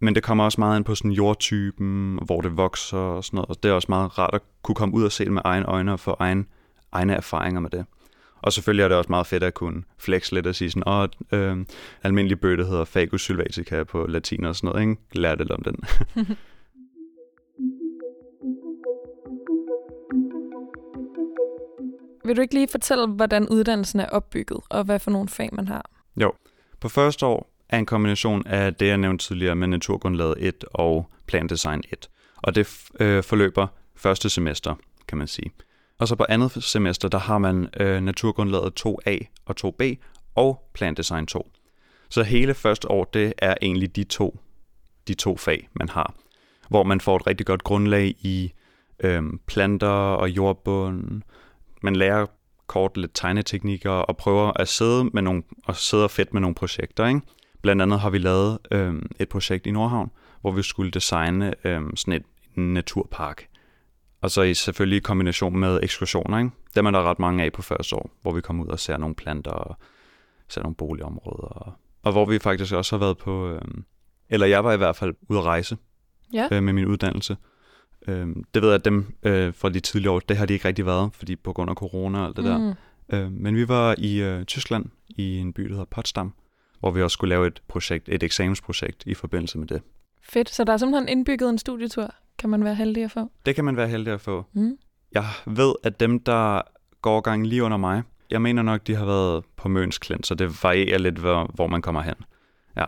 men 0.00 0.14
det 0.14 0.22
kommer 0.22 0.44
også 0.44 0.60
meget 0.60 0.76
ind 0.76 0.84
på 0.84 0.94
sådan 0.94 1.10
jordtypen, 1.10 2.18
hvor 2.26 2.40
det 2.40 2.56
vokser 2.56 2.96
og 2.96 3.24
sådan 3.24 3.36
noget. 3.36 3.48
Og 3.48 3.62
det 3.62 3.68
er 3.68 3.72
også 3.72 3.86
meget 3.88 4.18
rart 4.18 4.34
at 4.34 4.40
kunne 4.62 4.74
komme 4.74 4.94
ud 4.94 5.04
og 5.04 5.12
se 5.12 5.24
det 5.24 5.32
med 5.32 5.42
egne 5.44 5.66
øjne 5.66 5.92
og 5.92 6.00
få 6.00 6.16
egen, 6.18 6.46
egne 6.92 7.14
erfaringer 7.14 7.60
med 7.60 7.70
det. 7.70 7.84
Og 8.42 8.52
selvfølgelig 8.52 8.84
er 8.84 8.88
det 8.88 8.96
også 8.96 9.10
meget 9.10 9.26
fedt 9.26 9.42
at 9.42 9.54
kunne 9.54 9.82
flex 9.98 10.32
lidt 10.32 10.46
og 10.46 10.54
sige 10.54 10.70
sådan, 10.70 10.88
åh, 10.88 11.08
øh, 11.32 11.66
almindelig 12.02 12.40
bøtte 12.40 12.64
hedder 12.64 12.84
fagus 12.84 13.22
sylvatica 13.22 13.84
på 13.84 14.06
latin 14.06 14.44
og 14.44 14.56
sådan 14.56 14.68
noget, 14.68 14.80
ikke? 14.80 15.02
Lær 15.12 15.34
lidt 15.34 15.50
om 15.50 15.62
den. 15.62 15.76
Vil 22.24 22.36
du 22.36 22.40
ikke 22.40 22.54
lige 22.54 22.68
fortælle, 22.68 23.06
hvordan 23.06 23.48
uddannelsen 23.48 24.00
er 24.00 24.06
opbygget, 24.06 24.60
og 24.68 24.84
hvad 24.84 24.98
for 24.98 25.10
nogle 25.10 25.28
fag 25.28 25.48
man 25.52 25.68
har? 25.68 25.90
Jo. 26.16 26.32
På 26.80 26.88
første 26.88 27.26
år 27.26 27.50
er 27.68 27.78
en 27.78 27.86
kombination 27.86 28.46
af 28.46 28.74
det, 28.74 28.86
jeg 28.86 28.98
nævnte 28.98 29.26
tidligere 29.26 29.54
med 29.54 29.68
Naturgrundlaget 29.68 30.34
1 30.38 30.64
og 30.72 31.10
Plandesign 31.26 31.82
1. 31.92 32.10
Og 32.36 32.54
det 32.54 32.78
øh, 33.00 33.22
forløber 33.22 33.66
første 33.94 34.30
semester, 34.30 34.74
kan 35.08 35.18
man 35.18 35.26
sige. 35.26 35.50
Og 36.00 36.08
så 36.08 36.16
på 36.16 36.26
andet 36.28 36.52
semester, 36.64 37.08
der 37.08 37.18
har 37.18 37.38
man 37.38 37.68
øh, 37.80 38.00
Naturgrundlaget 38.00 38.86
2A 38.86 39.18
og 39.46 39.54
2B 39.64 39.96
og 40.34 40.70
Plandesign 40.74 41.26
2. 41.26 41.52
Så 42.10 42.22
hele 42.22 42.54
første 42.54 42.90
år, 42.90 43.04
det 43.04 43.32
er 43.38 43.54
egentlig 43.62 43.96
de 43.96 44.04
to, 44.04 44.40
de 45.08 45.14
to 45.14 45.36
fag, 45.36 45.68
man 45.72 45.88
har. 45.88 46.14
Hvor 46.68 46.82
man 46.82 47.00
får 47.00 47.16
et 47.16 47.26
rigtig 47.26 47.46
godt 47.46 47.62
grundlag 47.62 48.14
i 48.18 48.52
øh, 49.00 49.22
planter 49.46 49.88
og 49.88 50.30
jordbund, 50.30 51.22
man 51.82 51.96
lærer 51.96 52.26
kort 52.66 52.96
lidt 52.96 53.10
tegneteknikker 53.14 53.90
og 53.90 54.16
prøver 54.16 54.52
at 54.56 54.68
sidde, 54.68 55.04
med 55.04 55.22
nogle, 55.22 55.42
og 55.66 55.76
sidde 55.76 56.04
og 56.04 56.10
fedt 56.10 56.32
med 56.32 56.40
nogle 56.40 56.54
projekter. 56.54 57.06
Ikke? 57.06 57.20
Blandt 57.62 57.82
andet 57.82 58.00
har 58.00 58.10
vi 58.10 58.18
lavet 58.18 58.58
øh, 58.70 58.94
et 59.18 59.28
projekt 59.28 59.66
i 59.66 59.70
Nordhavn, 59.70 60.10
hvor 60.40 60.50
vi 60.50 60.62
skulle 60.62 60.90
designe 60.90 61.54
øh, 61.66 61.82
sådan 61.96 62.14
et 62.14 62.24
naturpark. 62.54 63.49
Og 64.20 64.30
så 64.30 64.42
i 64.42 64.54
selvfølgelig 64.54 64.96
i 64.96 65.00
kombination 65.00 65.58
med 65.58 65.80
ekskursioner. 65.82 66.38
Ikke? 66.38 66.50
Dem 66.74 66.86
er 66.86 66.90
der 66.90 67.02
ret 67.02 67.18
mange 67.18 67.44
af 67.44 67.52
på 67.52 67.62
første 67.62 67.96
år, 67.96 68.10
hvor 68.22 68.32
vi 68.32 68.40
kommer 68.40 68.64
ud 68.64 68.68
og 68.68 68.80
ser 68.80 68.96
nogle 68.96 69.14
planter 69.14 69.50
og 69.50 69.76
ser 70.48 70.62
nogle 70.62 70.74
boligområder. 70.74 71.46
Og, 71.46 71.72
og 72.02 72.12
hvor 72.12 72.24
vi 72.24 72.38
faktisk 72.38 72.74
også 72.74 72.96
har 72.96 73.04
været 73.04 73.18
på, 73.18 73.48
øh, 73.48 73.60
eller 74.28 74.46
jeg 74.46 74.64
var 74.64 74.72
i 74.72 74.76
hvert 74.76 74.96
fald 74.96 75.14
ude 75.28 75.38
at 75.38 75.44
rejse 75.44 75.76
ja. 76.32 76.48
øh, 76.52 76.62
med 76.62 76.72
min 76.72 76.86
uddannelse. 76.86 77.36
Øh, 78.08 78.28
det 78.54 78.62
ved 78.62 78.68
jeg, 78.68 78.74
at 78.74 78.84
dem 78.84 79.14
øh, 79.22 79.54
fra 79.54 79.68
de 79.68 79.80
tidligere 79.80 80.14
år, 80.14 80.20
det 80.20 80.36
har 80.36 80.46
de 80.46 80.52
ikke 80.52 80.68
rigtig 80.68 80.86
været, 80.86 81.10
fordi 81.14 81.36
på 81.36 81.52
grund 81.52 81.70
af 81.70 81.76
corona 81.76 82.18
og 82.18 82.26
alt 82.26 82.36
det 82.36 82.44
mm. 82.44 82.50
der. 82.50 82.74
Øh, 83.12 83.32
men 83.32 83.56
vi 83.56 83.68
var 83.68 83.94
i 83.98 84.22
øh, 84.22 84.44
Tyskland, 84.44 84.86
i 85.08 85.38
en 85.38 85.52
by, 85.52 85.62
der 85.62 85.68
hedder 85.68 85.84
Potsdam, 85.84 86.34
hvor 86.80 86.90
vi 86.90 87.02
også 87.02 87.14
skulle 87.14 87.28
lave 87.28 87.46
et 87.46 87.62
projekt, 87.68 88.08
et 88.08 88.22
eksamensprojekt 88.22 89.02
i 89.06 89.14
forbindelse 89.14 89.58
med 89.58 89.66
det. 89.66 89.82
Fedt, 90.30 90.50
så 90.50 90.64
der 90.64 90.72
er 90.72 90.76
simpelthen 90.76 91.08
indbygget 91.08 91.50
en 91.50 91.58
studietur, 91.58 92.14
kan 92.38 92.50
man 92.50 92.64
være 92.64 92.74
heldig 92.74 93.04
at 93.04 93.10
få? 93.10 93.30
Det 93.46 93.54
kan 93.54 93.64
man 93.64 93.76
være 93.76 93.88
heldig 93.88 94.12
at 94.12 94.20
få. 94.20 94.44
Mm. 94.52 94.76
Jeg 95.12 95.24
ved, 95.46 95.74
at 95.84 96.00
dem, 96.00 96.20
der 96.20 96.62
går 97.02 97.20
gang 97.20 97.46
lige 97.46 97.62
under 97.62 97.76
mig, 97.76 98.02
jeg 98.30 98.42
mener 98.42 98.62
nok, 98.62 98.86
de 98.86 98.94
har 98.94 99.04
været 99.04 99.44
på 99.56 99.68
Møns 99.68 99.98
Klint, 99.98 100.26
så 100.26 100.34
det 100.34 100.64
varierer 100.64 100.98
lidt, 100.98 101.18
hvor, 101.18 101.50
hvor 101.54 101.66
man 101.66 101.82
kommer 101.82 102.02
hen. 102.02 102.14
Ja. 102.76 102.84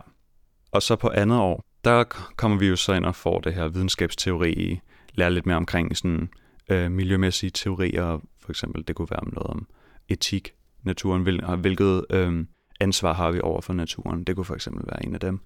Og 0.72 0.82
så 0.82 0.96
på 0.96 1.10
andet 1.14 1.38
år, 1.38 1.64
der 1.84 2.04
kommer 2.36 2.58
vi 2.58 2.66
jo 2.66 2.76
så 2.76 2.92
ind 2.92 3.04
og 3.04 3.14
får 3.14 3.40
det 3.40 3.54
her 3.54 3.68
videnskabsteori 3.68 4.80
lære 5.14 5.30
lidt 5.30 5.46
mere 5.46 5.56
omkring 5.56 5.96
sådan, 5.96 6.28
øh, 6.68 6.90
miljømæssige 6.90 7.50
teorier, 7.50 8.20
for 8.40 8.50
eksempel 8.50 8.88
det 8.88 8.96
kunne 8.96 9.10
være 9.10 9.24
noget 9.32 9.46
om 9.50 9.66
etik, 10.08 10.54
naturen, 10.82 11.22
hvil, 11.22 11.44
hvilket 11.44 12.04
øh, 12.10 12.44
ansvar 12.80 13.12
har 13.12 13.30
vi 13.30 13.40
over 13.40 13.60
for 13.60 13.72
naturen, 13.72 14.24
det 14.24 14.36
kunne 14.36 14.44
for 14.44 14.54
eksempel 14.54 14.84
være 14.86 15.06
en 15.06 15.14
af 15.14 15.20
dem. 15.20 15.40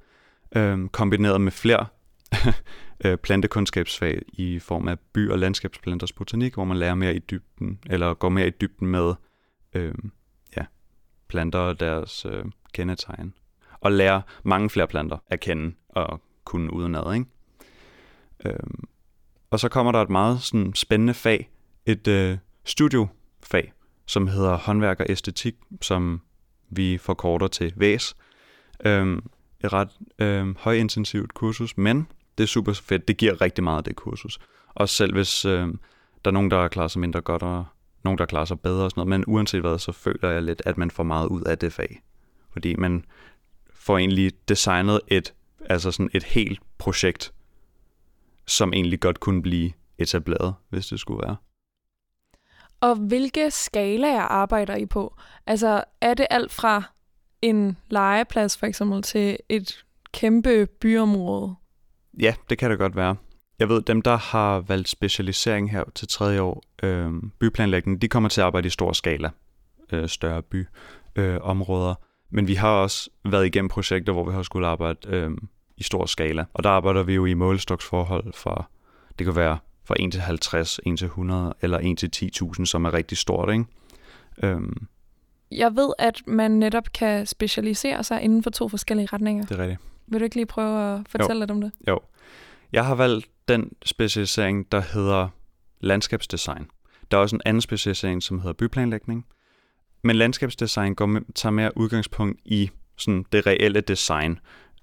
Øh, 0.57 0.89
kombineret 0.89 1.41
med 1.41 1.53
flere 1.53 1.87
øh, 3.05 3.17
plantekundskabsfag 3.19 4.23
i 4.29 4.59
form 4.59 4.89
af 4.89 4.99
by- 4.99 5.31
og 5.31 5.39
landskabsplanters 5.39 6.13
botanik, 6.13 6.55
hvor 6.55 6.65
man 6.65 6.77
lærer 6.77 6.95
mere 6.95 7.15
i 7.15 7.19
dybden, 7.19 7.79
eller 7.87 8.15
går 8.15 8.29
mere 8.29 8.47
i 8.47 8.51
dybden 8.51 8.89
med 8.89 9.15
øh, 9.75 9.95
ja, 10.57 10.65
planter 11.29 11.59
og 11.59 11.81
deres 11.81 12.27
øh, 12.29 12.45
kendetegn. 12.73 13.35
Og 13.81 13.93
lærer 13.93 14.21
mange 14.45 14.71
flere 14.71 14.87
planter 14.87 15.19
at 15.31 15.41
kende 15.41 15.75
og 15.89 16.23
kunne 16.45 16.73
udenad. 16.73 17.15
Ikke? 17.15 17.27
Øh, 18.45 18.61
Og 19.51 19.61
så 19.61 19.69
kommer 19.69 19.93
der 19.93 20.03
et 20.03 20.11
meget 20.11 20.43
sådan, 20.43 20.75
spændende 20.75 21.15
fag, 21.15 21.51
et 21.87 22.09
øh, 22.09 22.39
studiofag, 22.65 23.73
som 24.07 24.27
hedder 24.27 24.57
håndværk 24.57 25.01
og 25.01 25.07
æstetik, 25.09 25.55
som 25.83 26.21
vi 26.71 26.99
forkorter 26.99 27.49
til 27.49 27.73
VAS. 27.77 28.17
Øhm, 28.85 29.23
et 29.67 29.73
ret 29.73 29.89
øh, 30.19 30.57
højintensivt 30.59 31.35
kursus, 31.35 31.77
men 31.77 32.07
det 32.39 32.45
er 32.45 32.49
super 32.49 32.73
fedt. 32.73 33.09
Det 33.09 33.17
giver 33.17 33.41
rigtig 33.41 33.65
meget 33.65 33.79
af 33.79 33.85
det 33.85 33.97
kursus. 33.97 34.39
Også 34.75 34.95
selv 34.95 35.13
hvis 35.13 35.45
øh, 35.45 35.69
der 36.25 36.31
er 36.31 36.31
nogen, 36.31 36.51
der 36.51 36.69
klarer 36.69 36.89
sig 36.89 37.01
mindre 37.01 37.21
godt, 37.21 37.43
og 37.43 37.65
nogen, 38.05 38.19
der 38.19 38.27
klarer 38.27 38.45
sig 38.45 38.61
bedre 38.61 38.85
og 38.85 38.91
sådan 38.91 39.01
noget. 39.01 39.09
Men 39.09 39.25
uanset 39.35 39.61
hvad, 39.61 39.79
så 39.79 39.93
føler 39.93 40.31
jeg 40.31 40.43
lidt, 40.43 40.63
at 40.67 40.79
man 40.79 40.91
får 40.91 41.03
meget 41.03 41.27
ud 41.27 41.43
af 41.43 41.59
det 41.59 41.73
fag. 41.73 42.03
Fordi 42.53 42.77
man 42.77 43.05
får 43.75 43.99
egentlig 43.99 44.33
designet 44.49 45.01
et, 45.09 45.35
altså 45.61 45.91
sådan 45.91 46.11
et 46.15 46.25
helt 46.25 46.61
projekt, 46.79 47.33
som 48.47 48.73
egentlig 48.73 49.01
godt 49.01 49.21
kunne 49.21 49.43
blive 49.43 49.73
etableret, 49.99 50.55
hvis 50.69 50.87
det 50.87 51.01
skulle 51.01 51.27
være. 51.27 51.37
Og 52.81 52.97
hvilke 52.97 53.51
skalaer 53.51 54.21
arbejder 54.21 54.77
I 54.77 54.87
på? 54.87 55.17
Altså, 55.47 55.85
er 56.01 56.15
det 56.15 56.27
alt 56.31 56.53
fra 56.53 56.83
en 57.43 57.77
legeplads 57.91 58.57
for 58.57 58.67
eksempel 58.67 59.03
til 59.03 59.37
et 59.49 59.85
kæmpe 60.13 60.67
byområde? 60.81 61.55
Ja, 62.21 62.35
det 62.51 62.59
kan 62.59 62.71
det 62.71 62.79
godt 62.79 62.97
være. 62.97 63.17
Jeg 63.59 63.69
ved, 63.69 63.83
dem, 63.83 64.03
der 64.03 64.17
har 64.17 64.61
valgt 64.61 64.89
specialisering 64.89 65.71
her 65.71 65.85
til 65.95 66.09
tredje 66.09 66.41
år, 66.41 66.63
øh, 66.83 67.13
byplanlægning, 67.41 68.03
de 68.03 68.09
kommer 68.09 68.29
til 68.29 68.41
at 68.41 68.45
arbejde 68.45 68.67
i 68.67 68.71
stor 68.71 68.93
skala, 68.93 69.31
øh, 69.93 70.09
større 70.09 70.43
byområder. 70.43 71.91
Øh, 71.91 71.97
Men 72.31 72.49
vi 72.49 72.55
har 72.55 72.71
også 72.71 73.11
været 73.25 73.47
igennem 73.47 73.69
projekter, 73.69 74.13
hvor 74.13 74.25
vi 74.25 74.33
har 74.33 74.43
skulle 74.43 74.67
arbejde 74.69 74.99
øh, 75.07 75.31
i 75.77 75.83
stor 75.83 76.07
skala. 76.07 76.45
Og 76.55 76.65
der 76.65 76.71
arbejder 76.71 77.03
vi 77.03 77.15
jo 77.15 77.25
i 77.25 77.35
målestoksforhold 77.35 78.33
for, 78.33 78.71
det 79.19 79.25
kan 79.25 79.37
være 79.37 79.59
fra 79.85 79.95
1 80.01 80.13
til 80.13 80.21
50, 80.21 80.81
1 80.87 80.99
til 80.99 81.05
100 81.07 81.55
eller 81.63 81.79
1 81.83 81.99
til 81.99 82.11
10.000, 82.17 82.65
som 82.65 82.85
er 82.85 82.95
rigtig 82.95 83.19
stort, 83.19 83.53
ikke? 83.53 83.65
Øhm. 84.43 84.87
Jeg 85.51 85.77
ved, 85.77 85.93
at 85.99 86.23
man 86.27 86.51
netop 86.51 86.93
kan 86.95 87.27
specialisere 87.27 88.05
sig 88.05 88.23
inden 88.23 88.43
for 88.43 88.51
to 88.51 88.69
forskellige 88.69 89.09
retninger. 89.13 89.47
Det 89.47 89.59
er 89.59 89.63
rigtigt. 89.63 89.81
Vil 90.07 90.21
du 90.21 90.25
ikke 90.25 90.37
lige 90.37 90.47
prøve 90.47 90.95
at 90.95 91.01
fortælle 91.09 91.35
jo. 91.35 91.41
lidt 91.41 91.51
om 91.51 91.61
det? 91.61 91.73
Jo. 91.89 92.01
Jeg 92.73 92.87
har 92.87 92.95
valgt 92.95 93.27
den 93.49 93.73
specialisering, 93.85 94.73
der 94.73 94.81
hedder 94.81 95.29
landskabsdesign. 95.81 96.67
Der 97.11 97.17
er 97.17 97.21
også 97.21 97.37
en 97.37 97.43
anden 97.45 97.61
specialisering, 97.61 98.23
som 98.23 98.41
hedder 98.41 98.53
byplanlægning. 98.53 99.27
Men 100.03 100.17
landskabsdesign 100.17 100.95
går 100.95 101.07
med, 101.07 101.21
tager 101.35 101.53
mere 101.53 101.77
udgangspunkt 101.77 102.41
i 102.45 102.71
sådan 102.97 103.25
det 103.33 103.47
reelle 103.47 103.81
design 103.81 104.39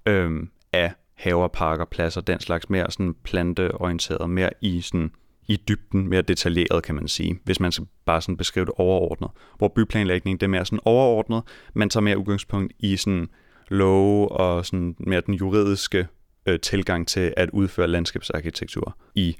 øhm, 0.06 0.50
af 0.72 0.92
haver, 1.14 1.48
parker, 1.48 1.84
pladser, 1.84 2.20
den 2.20 2.40
slags 2.40 2.70
mere 2.70 2.90
sådan 2.90 3.14
planteorienteret, 3.24 4.30
mere 4.30 4.50
i 4.60 4.80
sådan 4.80 5.10
i 5.48 5.56
dybden, 5.68 6.08
mere 6.08 6.22
detaljeret, 6.22 6.82
kan 6.82 6.94
man 6.94 7.08
sige, 7.08 7.38
hvis 7.44 7.60
man 7.60 7.72
skal 7.72 7.86
bare 8.04 8.20
sådan 8.20 8.36
beskrive 8.36 8.66
det 8.66 8.74
overordnet. 8.76 9.30
Hvor 9.58 9.68
byplanlægning, 9.68 10.40
det 10.40 10.46
er 10.46 10.50
mere 10.50 10.64
sådan 10.64 10.80
overordnet, 10.84 11.42
man 11.74 11.90
tager 11.90 12.02
mere 12.02 12.18
udgangspunkt 12.18 12.72
i 12.78 12.96
sådan 12.96 13.28
love 13.68 14.32
og 14.32 14.66
sådan 14.66 14.96
mere 14.98 15.20
den 15.20 15.34
juridiske 15.34 16.06
øh, 16.46 16.60
tilgang 16.60 17.08
til 17.08 17.34
at 17.36 17.50
udføre 17.50 17.88
landskabsarkitektur 17.88 18.96
i 19.14 19.36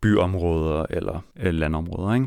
byområder 0.00 0.86
eller 0.90 1.20
øh, 1.36 1.54
landområder, 1.54 2.14
ikke? 2.14 2.26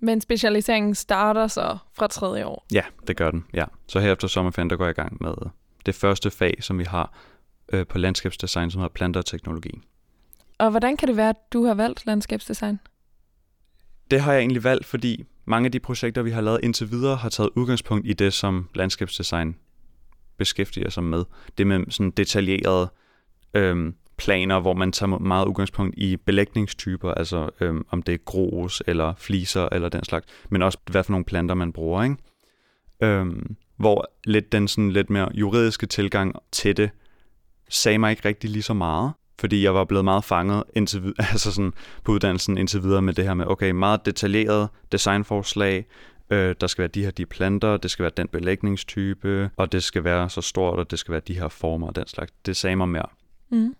Men 0.00 0.20
specialiseringen 0.20 0.94
starter 0.94 1.46
så 1.46 1.78
fra 1.92 2.06
tredje 2.06 2.46
år? 2.46 2.66
Ja, 2.72 2.82
det 3.06 3.16
gør 3.16 3.30
den, 3.30 3.44
ja. 3.54 3.64
Så 3.86 4.00
her 4.00 4.12
efter 4.12 4.28
sommerferien, 4.28 4.70
der 4.70 4.76
går 4.76 4.84
jeg 4.84 4.98
i 4.98 5.00
gang 5.00 5.16
med 5.20 5.34
det 5.86 5.94
første 5.94 6.30
fag, 6.30 6.56
som 6.60 6.78
vi 6.78 6.84
har 6.84 7.18
øh, 7.72 7.86
på 7.86 7.98
landskabsdesign, 7.98 8.70
som 8.70 8.80
hedder 8.80 8.92
planter 8.92 9.20
og 9.20 9.26
teknologi. 9.26 9.80
Og 10.64 10.70
hvordan 10.70 10.96
kan 10.96 11.08
det 11.08 11.16
være, 11.16 11.28
at 11.28 11.52
du 11.52 11.64
har 11.64 11.74
valgt 11.74 12.06
landskabsdesign? 12.06 12.80
Det 14.10 14.20
har 14.20 14.32
jeg 14.32 14.40
egentlig 14.40 14.64
valgt, 14.64 14.86
fordi 14.86 15.24
mange 15.44 15.66
af 15.66 15.72
de 15.72 15.80
projekter, 15.80 16.22
vi 16.22 16.30
har 16.30 16.40
lavet 16.40 16.60
indtil 16.62 16.90
videre, 16.90 17.16
har 17.16 17.28
taget 17.28 17.50
udgangspunkt 17.56 18.06
i 18.06 18.12
det, 18.12 18.32
som 18.32 18.68
landskabsdesign 18.74 19.56
beskæftiger 20.36 20.90
sig 20.90 21.02
med. 21.04 21.24
Det 21.58 21.66
med 21.66 21.90
sådan 21.90 22.10
detaljerede 22.10 22.90
øhm, 23.54 23.94
planer, 24.16 24.60
hvor 24.60 24.74
man 24.74 24.92
tager 24.92 25.18
meget 25.18 25.46
udgangspunkt 25.46 25.94
i 25.98 26.16
belægningstyper, 26.16 27.10
altså 27.10 27.50
øhm, 27.60 27.86
om 27.90 28.02
det 28.02 28.14
er 28.14 28.18
grus 28.18 28.82
eller 28.86 29.14
fliser 29.18 29.68
eller 29.72 29.88
den 29.88 30.04
slags, 30.04 30.26
men 30.50 30.62
også 30.62 30.78
hvad 30.90 31.04
for 31.04 31.12
nogle 31.12 31.24
planter 31.24 31.54
man 31.54 31.72
bruger, 31.72 32.02
ikke? 32.02 32.16
Øhm, 33.00 33.56
hvor 33.76 34.10
lidt 34.24 34.52
den 34.52 34.68
sådan 34.68 34.90
lidt 34.90 35.10
mere 35.10 35.28
juridiske 35.34 35.86
tilgang 35.86 36.34
til 36.52 36.76
det 36.76 36.90
sagde 37.68 37.98
mig 37.98 38.10
ikke 38.10 38.28
rigtig 38.28 38.50
lige 38.50 38.62
så 38.62 38.74
meget, 38.74 39.12
fordi 39.38 39.64
jeg 39.64 39.74
var 39.74 39.84
blevet 39.84 40.04
meget 40.04 40.24
fanget 40.24 40.62
indtil, 40.74 41.14
altså 41.32 41.52
sådan 41.52 41.72
på 42.04 42.12
uddannelsen 42.12 42.58
indtil 42.58 42.82
videre 42.82 43.02
med 43.02 43.14
det 43.14 43.24
her 43.24 43.34
med, 43.34 43.46
okay, 43.46 43.70
meget 43.70 44.06
detaljeret 44.06 44.68
designforslag, 44.92 45.86
øh, 46.30 46.54
der 46.60 46.66
skal 46.66 46.82
være 46.82 46.88
de 46.88 47.04
her 47.04 47.10
de 47.10 47.26
planter, 47.26 47.76
det 47.76 47.90
skal 47.90 48.02
være 48.02 48.12
den 48.16 48.28
belægningstype, 48.28 49.50
og 49.56 49.72
det 49.72 49.82
skal 49.82 50.04
være 50.04 50.30
så 50.30 50.40
stort, 50.40 50.78
og 50.78 50.90
det 50.90 50.98
skal 50.98 51.12
være 51.12 51.22
de 51.28 51.34
her 51.34 51.48
former 51.48 51.86
og 51.86 51.96
den 51.96 52.06
slags. 52.06 52.32
Det 52.46 52.56
sagde 52.56 52.76
mig 52.76 52.88
mere. 52.88 53.06
Mm. 53.48 53.74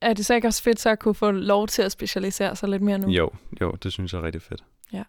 Er 0.00 0.14
det 0.14 0.26
så 0.26 0.34
ikke 0.34 0.48
også 0.48 0.62
fedt 0.62 0.80
så 0.80 0.90
at 0.90 0.98
kunne 0.98 1.14
få 1.14 1.30
lov 1.30 1.68
til 1.68 1.82
at 1.82 1.92
specialisere 1.92 2.56
sig 2.56 2.68
lidt 2.68 2.82
mere 2.82 2.98
nu? 2.98 3.08
Jo, 3.08 3.30
jo, 3.60 3.72
det 3.82 3.92
synes 3.92 4.12
jeg 4.12 4.18
er 4.18 4.22
rigtig 4.22 4.42
fedt. 4.42 4.64
Ja. 4.92 5.02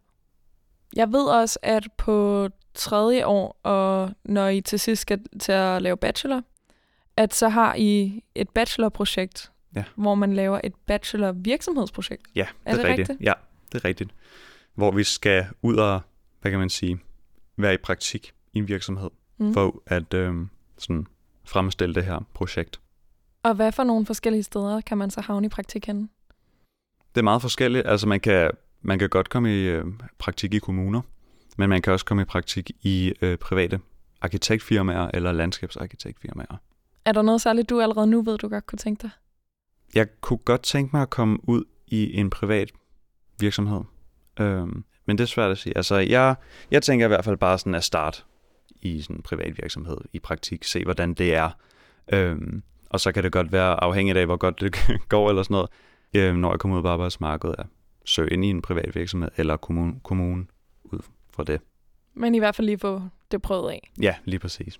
Jeg 0.95 1.11
ved 1.11 1.25
også, 1.25 1.59
at 1.61 1.87
på 1.97 2.49
tredje 2.73 3.25
år, 3.25 3.59
og 3.63 4.11
når 4.23 4.47
I 4.47 4.61
til 4.61 4.79
sidst 4.79 5.01
skal 5.01 5.19
til 5.39 5.51
at 5.51 5.81
lave 5.81 5.97
bachelor, 5.97 6.41
at 7.17 7.33
så 7.33 7.49
har 7.49 7.75
I 7.75 8.23
et 8.35 8.49
bachelorprojekt, 8.49 9.50
ja. 9.75 9.83
hvor 9.95 10.15
man 10.15 10.33
laver 10.33 10.61
et 10.63 10.73
bachelor 10.85 11.31
virksomhedsprojekt. 11.31 12.27
Ja, 12.35 12.47
det 12.65 12.71
er, 12.71 12.75
det 12.75 12.85
rigtigt. 12.85 13.09
rigtigt. 13.09 13.27
Ja, 13.27 13.33
det 13.71 13.83
er 13.83 13.85
rigtigt. 13.85 14.11
Hvor 14.75 14.91
vi 14.91 15.03
skal 15.03 15.45
ud 15.61 15.75
og, 15.75 16.01
hvad 16.41 16.51
kan 16.51 16.59
man 16.59 16.69
sige, 16.69 16.99
være 17.57 17.73
i 17.73 17.77
praktik 17.77 18.33
i 18.53 18.57
en 18.57 18.67
virksomhed, 18.67 19.09
mm. 19.37 19.53
for 19.53 19.83
at 19.85 20.13
øh, 20.13 20.33
sådan 20.77 21.07
fremstille 21.43 21.95
det 21.95 22.05
her 22.05 22.19
projekt. 22.33 22.79
Og 23.43 23.53
hvad 23.53 23.71
for 23.71 23.83
nogle 23.83 24.05
forskellige 24.05 24.43
steder 24.43 24.81
kan 24.81 24.97
man 24.97 25.11
så 25.11 25.21
havne 25.21 25.45
i 25.45 25.49
praktik 25.49 25.85
henne? 25.85 26.09
Det 27.15 27.21
er 27.21 27.23
meget 27.23 27.41
forskelligt. 27.41 27.87
Altså 27.87 28.07
man 28.07 28.19
kan, 28.19 28.51
man 28.81 28.99
kan 28.99 29.09
godt 29.09 29.29
komme 29.29 29.53
i 29.61 29.63
øh, 29.63 29.85
praktik 30.17 30.53
i 30.53 30.59
kommuner, 30.59 31.01
men 31.57 31.69
man 31.69 31.81
kan 31.81 31.93
også 31.93 32.05
komme 32.05 32.21
i 32.21 32.25
praktik 32.25 32.71
i 32.81 33.13
øh, 33.21 33.37
private 33.37 33.79
arkitektfirmaer 34.21 35.11
eller 35.13 35.31
landskabsarkitektfirmaer. 35.31 36.61
Er 37.05 37.11
der 37.11 37.21
noget 37.21 37.41
særligt, 37.41 37.69
du 37.69 37.81
allerede 37.81 38.07
nu 38.07 38.21
ved, 38.21 38.37
du 38.37 38.49
godt 38.49 38.65
kunne 38.65 38.79
tænke 38.79 39.01
dig? 39.01 39.09
Jeg 39.95 40.07
kunne 40.21 40.37
godt 40.37 40.61
tænke 40.61 40.95
mig 40.95 41.01
at 41.01 41.09
komme 41.09 41.49
ud 41.49 41.63
i 41.87 42.17
en 42.17 42.29
privat 42.29 42.71
virksomhed. 43.39 43.81
Øhm, 44.39 44.83
men 45.05 45.17
det 45.17 45.23
er 45.23 45.27
svært 45.27 45.51
at 45.51 45.57
sige. 45.57 45.77
Altså, 45.77 45.95
jeg, 45.95 46.35
jeg 46.71 46.83
tænker 46.83 47.05
i 47.05 47.07
hvert 47.07 47.25
fald 47.25 47.37
bare 47.37 47.57
sådan 47.57 47.75
at 47.75 47.83
starte 47.83 48.23
i 48.81 49.01
sådan 49.01 49.15
en 49.15 49.21
privat 49.21 49.57
virksomhed, 49.57 49.97
i 50.13 50.19
praktik, 50.19 50.63
se 50.63 50.83
hvordan 50.83 51.13
det 51.13 51.35
er. 51.35 51.49
Øhm, 52.13 52.63
og 52.89 52.99
så 52.99 53.11
kan 53.11 53.23
det 53.23 53.31
godt 53.31 53.51
være 53.51 53.83
afhængigt 53.83 54.17
af, 54.17 54.25
hvor 54.25 54.37
godt 54.37 54.61
det 54.61 54.75
går 55.09 55.29
eller 55.29 55.43
sådan 55.43 55.53
noget, 55.53 55.69
øhm, 56.13 56.39
når 56.39 56.51
jeg 56.51 56.59
kommer 56.59 56.77
ud 56.77 56.81
på 56.81 56.89
arbejdsmarkedet, 56.89 57.55
at 57.57 57.65
søge 58.05 58.29
ind 58.29 58.45
i 58.45 58.47
en 58.47 58.61
privat 58.61 58.95
virksomhed 58.95 59.29
eller 59.37 59.57
kommune, 59.57 59.99
kommune 60.03 60.45
ud 60.83 60.99
fra 61.33 61.43
det. 61.43 61.61
Men 62.13 62.35
i 62.35 62.39
hvert 62.39 62.55
fald 62.55 62.65
lige 62.65 62.79
få 62.79 63.01
det 63.31 63.41
prøvet 63.41 63.71
af. 63.71 63.91
Ja, 64.01 64.15
lige 64.25 64.39
præcis. 64.39 64.79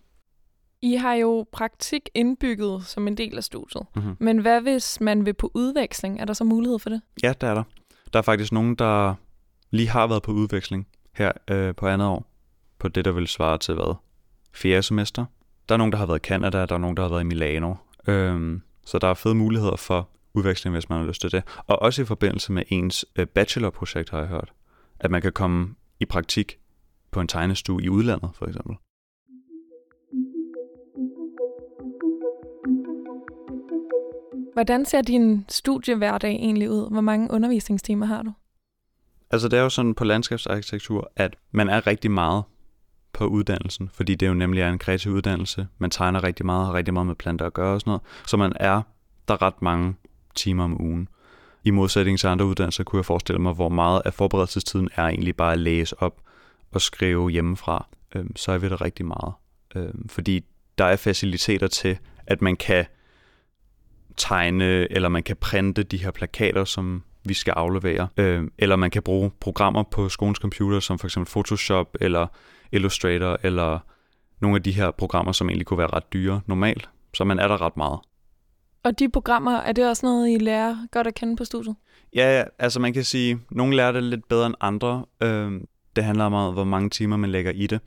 I 0.81 0.95
har 0.95 1.13
jo 1.13 1.45
praktik 1.51 2.09
indbygget 2.13 2.85
som 2.85 3.07
en 3.07 3.17
del 3.17 3.37
af 3.37 3.43
studiet. 3.43 3.83
Mm-hmm. 3.95 4.15
Men 4.19 4.37
hvad 4.37 4.61
hvis 4.61 5.01
man 5.01 5.25
vil 5.25 5.33
på 5.33 5.51
udveksling? 5.53 6.19
Er 6.19 6.25
der 6.25 6.33
så 6.33 6.43
mulighed 6.43 6.79
for 6.79 6.89
det? 6.89 7.01
Ja, 7.23 7.33
der 7.41 7.47
er 7.47 7.53
der. 7.53 7.63
Der 8.13 8.19
er 8.19 8.23
faktisk 8.23 8.51
nogen, 8.51 8.75
der 8.75 9.15
lige 9.71 9.89
har 9.89 10.07
været 10.07 10.23
på 10.23 10.31
udveksling 10.31 10.87
her 11.13 11.31
øh, 11.47 11.75
på 11.75 11.87
andet 11.87 12.07
år. 12.07 12.25
På 12.79 12.87
det, 12.87 13.05
der 13.05 13.11
vil 13.11 13.27
svare 13.27 13.57
til 13.57 13.73
hvad? 13.73 13.95
Fjerde 14.53 14.83
semester. 14.83 15.25
Der 15.69 15.75
er 15.75 15.77
nogen, 15.77 15.91
der 15.91 15.97
har 15.97 16.05
været 16.05 16.19
i 16.19 16.27
Canada, 16.27 16.65
der 16.65 16.75
er 16.75 16.79
nogen, 16.79 16.97
der 16.97 17.03
har 17.03 17.09
været 17.09 17.21
i 17.21 17.25
Milano. 17.25 17.75
Øhm, 18.07 18.61
så 18.85 18.99
der 18.99 19.07
er 19.07 19.13
fede 19.13 19.35
muligheder 19.35 19.75
for 19.75 20.09
udveksling, 20.33 20.75
hvis 20.75 20.89
man 20.89 20.99
har 20.99 21.07
lyst 21.07 21.21
til 21.21 21.31
det. 21.31 21.43
Og 21.67 21.81
også 21.81 22.01
i 22.01 22.05
forbindelse 22.05 22.51
med 22.51 22.63
ens 22.67 23.05
øh, 23.15 23.27
bachelorprojekt, 23.27 24.09
har 24.09 24.19
jeg 24.19 24.27
hørt. 24.27 24.53
At 24.99 25.11
man 25.11 25.21
kan 25.21 25.31
komme 25.31 25.75
i 25.99 26.05
praktik 26.05 26.57
på 27.11 27.21
en 27.21 27.27
tegnestue 27.27 27.83
i 27.83 27.89
udlandet, 27.89 28.29
for 28.33 28.45
eksempel. 28.45 28.75
Hvordan 34.53 34.85
ser 34.85 35.01
din 35.01 35.45
studiehverdag 35.49 36.31
egentlig 36.31 36.69
ud? 36.69 36.91
Hvor 36.91 37.01
mange 37.01 37.31
undervisningstimer 37.31 38.05
har 38.05 38.23
du? 38.23 38.31
Altså 39.31 39.47
det 39.47 39.59
er 39.59 39.63
jo 39.63 39.69
sådan 39.69 39.95
på 39.95 40.03
landskabsarkitektur, 40.03 41.11
at 41.15 41.35
man 41.51 41.69
er 41.69 41.87
rigtig 41.87 42.11
meget 42.11 42.43
på 43.13 43.25
uddannelsen, 43.25 43.89
fordi 43.93 44.15
det 44.15 44.27
jo 44.27 44.33
nemlig 44.33 44.61
er 44.61 44.69
en 44.69 44.79
kreativ 44.79 45.11
uddannelse. 45.11 45.67
Man 45.77 45.89
tegner 45.89 46.23
rigtig 46.23 46.45
meget, 46.45 46.65
har 46.65 46.73
rigtig 46.73 46.93
meget 46.93 47.07
med 47.07 47.15
planter 47.15 47.45
at 47.45 47.53
gøre 47.53 47.73
og 47.73 47.81
sådan 47.81 47.91
noget. 47.91 48.01
Så 48.27 48.37
man 48.37 48.53
er 48.55 48.81
der 49.27 49.41
ret 49.41 49.61
mange 49.61 49.95
timer 50.35 50.63
om 50.63 50.81
ugen. 50.81 51.07
I 51.63 51.71
modsætning 51.71 52.19
til 52.19 52.27
andre 52.27 52.45
uddannelser 52.45 52.83
kunne 52.83 52.97
jeg 52.97 53.05
forestille 53.05 53.41
mig, 53.41 53.53
hvor 53.53 53.69
meget 53.69 54.01
af 54.05 54.13
forberedelsestiden 54.13 54.89
er 54.95 55.03
egentlig 55.03 55.35
bare 55.35 55.53
at 55.53 55.59
læse 55.59 56.01
op 56.01 56.21
og 56.71 56.81
skrive 56.81 57.29
hjemmefra. 57.29 57.87
Øhm, 58.15 58.35
så 58.35 58.51
er 58.51 58.57
vi 58.57 58.69
der 58.69 58.81
rigtig 58.81 59.05
meget. 59.05 59.33
Øhm, 59.75 60.09
fordi 60.09 60.45
der 60.77 60.85
er 60.85 60.95
faciliteter 60.95 61.67
til, 61.67 61.97
at 62.27 62.41
man 62.41 62.55
kan 62.55 62.85
tegne, 64.17 64.91
eller 64.91 65.09
man 65.09 65.23
kan 65.23 65.35
printe 65.35 65.83
de 65.83 65.97
her 65.97 66.11
plakater, 66.11 66.63
som 66.65 67.03
vi 67.23 67.33
skal 67.33 67.51
aflevere. 67.51 68.07
Øh, 68.17 68.43
eller 68.57 68.75
man 68.75 68.91
kan 68.91 69.03
bruge 69.03 69.31
programmer 69.39 69.83
på 69.83 70.09
skolens 70.09 70.37
computer, 70.37 70.79
som 70.79 70.99
for 70.99 71.07
eksempel 71.07 71.31
Photoshop 71.31 71.87
eller 72.01 72.27
Illustrator, 72.71 73.37
eller 73.43 73.79
nogle 74.39 74.55
af 74.55 74.63
de 74.63 74.71
her 74.71 74.91
programmer, 74.91 75.31
som 75.31 75.49
egentlig 75.49 75.65
kunne 75.65 75.77
være 75.77 75.93
ret 75.93 76.13
dyre 76.13 76.41
normalt. 76.45 76.89
Så 77.13 77.23
man 77.23 77.39
er 77.39 77.47
der 77.47 77.61
ret 77.61 77.77
meget. 77.77 77.99
Og 78.83 78.99
de 78.99 79.09
programmer, 79.09 79.57
er 79.57 79.71
det 79.71 79.89
også 79.89 80.05
noget, 80.05 80.29
I 80.29 80.37
lærer 80.37 80.77
godt 80.91 81.07
at 81.07 81.15
kende 81.15 81.35
på 81.35 81.45
studiet? 81.45 81.75
Ja, 82.15 82.43
altså 82.59 82.79
man 82.79 82.93
kan 82.93 83.03
sige, 83.03 83.39
nogle 83.51 83.75
lærer 83.75 83.91
det 83.91 84.03
lidt 84.03 84.27
bedre 84.27 84.45
end 84.45 84.55
andre. 84.61 85.05
Øh, 85.23 85.51
det 85.95 86.03
handler 86.03 86.25
om, 86.25 86.53
hvor 86.53 86.63
mange 86.63 86.89
timer 86.89 87.17
man 87.17 87.31
lægger 87.31 87.51
i 87.51 87.67
det. 87.67 87.79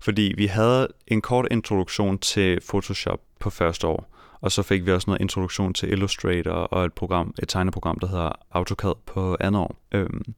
Fordi 0.00 0.34
vi 0.36 0.46
havde 0.46 0.88
en 1.06 1.20
kort 1.20 1.48
introduktion 1.50 2.18
til 2.18 2.60
Photoshop 2.68 3.20
på 3.40 3.50
første 3.50 3.86
år, 3.86 4.12
og 4.42 4.52
så 4.52 4.62
fik 4.62 4.86
vi 4.86 4.92
også 4.92 5.10
noget 5.10 5.20
introduktion 5.20 5.74
til 5.74 5.92
Illustrator 5.92 6.52
og 6.52 6.84
et 6.84 6.92
program, 6.92 7.34
et 7.42 7.48
tegneprogram, 7.48 7.98
der 7.98 8.06
hedder 8.06 8.32
AutoCAD 8.50 8.94
på 9.06 9.36
andet 9.40 9.60
år. 9.60 9.76
Øhm, 9.92 10.34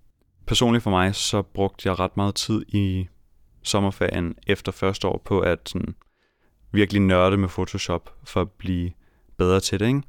personligt 0.46 0.82
for 0.82 0.90
mig, 0.90 1.14
så 1.14 1.42
brugte 1.42 1.88
jeg 1.88 1.98
ret 1.98 2.16
meget 2.16 2.34
tid 2.34 2.64
i 2.68 3.08
sommerferien 3.62 4.34
efter 4.46 4.72
første 4.72 5.08
år 5.08 5.22
på 5.24 5.40
at 5.40 5.58
sådan, 5.68 5.94
virkelig 6.72 7.02
nørde 7.02 7.36
med 7.36 7.48
Photoshop 7.48 8.14
for 8.24 8.40
at 8.40 8.50
blive 8.50 8.90
bedre 9.36 9.60
til 9.60 9.80
det, 9.80 9.86
ikke? 9.86 10.02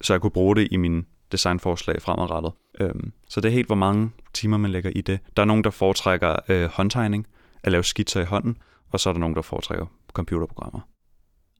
så 0.00 0.12
jeg 0.12 0.20
kunne 0.20 0.30
bruge 0.30 0.56
det 0.56 0.68
i 0.70 0.76
min 0.76 1.06
designforslag 1.32 2.02
fremadrettet. 2.02 2.52
Øhm, 2.80 3.12
så 3.28 3.40
det 3.40 3.48
er 3.48 3.52
helt, 3.52 3.66
hvor 3.66 3.76
mange 3.76 4.10
timer 4.32 4.56
man 4.56 4.70
lægger 4.70 4.90
i 4.96 5.00
det. 5.00 5.20
Der 5.36 5.42
er 5.42 5.46
nogen, 5.46 5.64
der 5.64 5.70
foretrækker 5.70 6.36
øh, 6.48 6.64
håndtegning, 6.64 7.26
at 7.62 7.72
lave 7.72 7.84
skitser 7.84 8.20
i 8.20 8.24
hånden, 8.24 8.56
og 8.90 9.00
så 9.00 9.08
er 9.08 9.12
der 9.12 9.20
nogen, 9.20 9.36
der 9.36 9.42
foretrækker 9.42 9.86
computerprogrammer. 10.12 10.80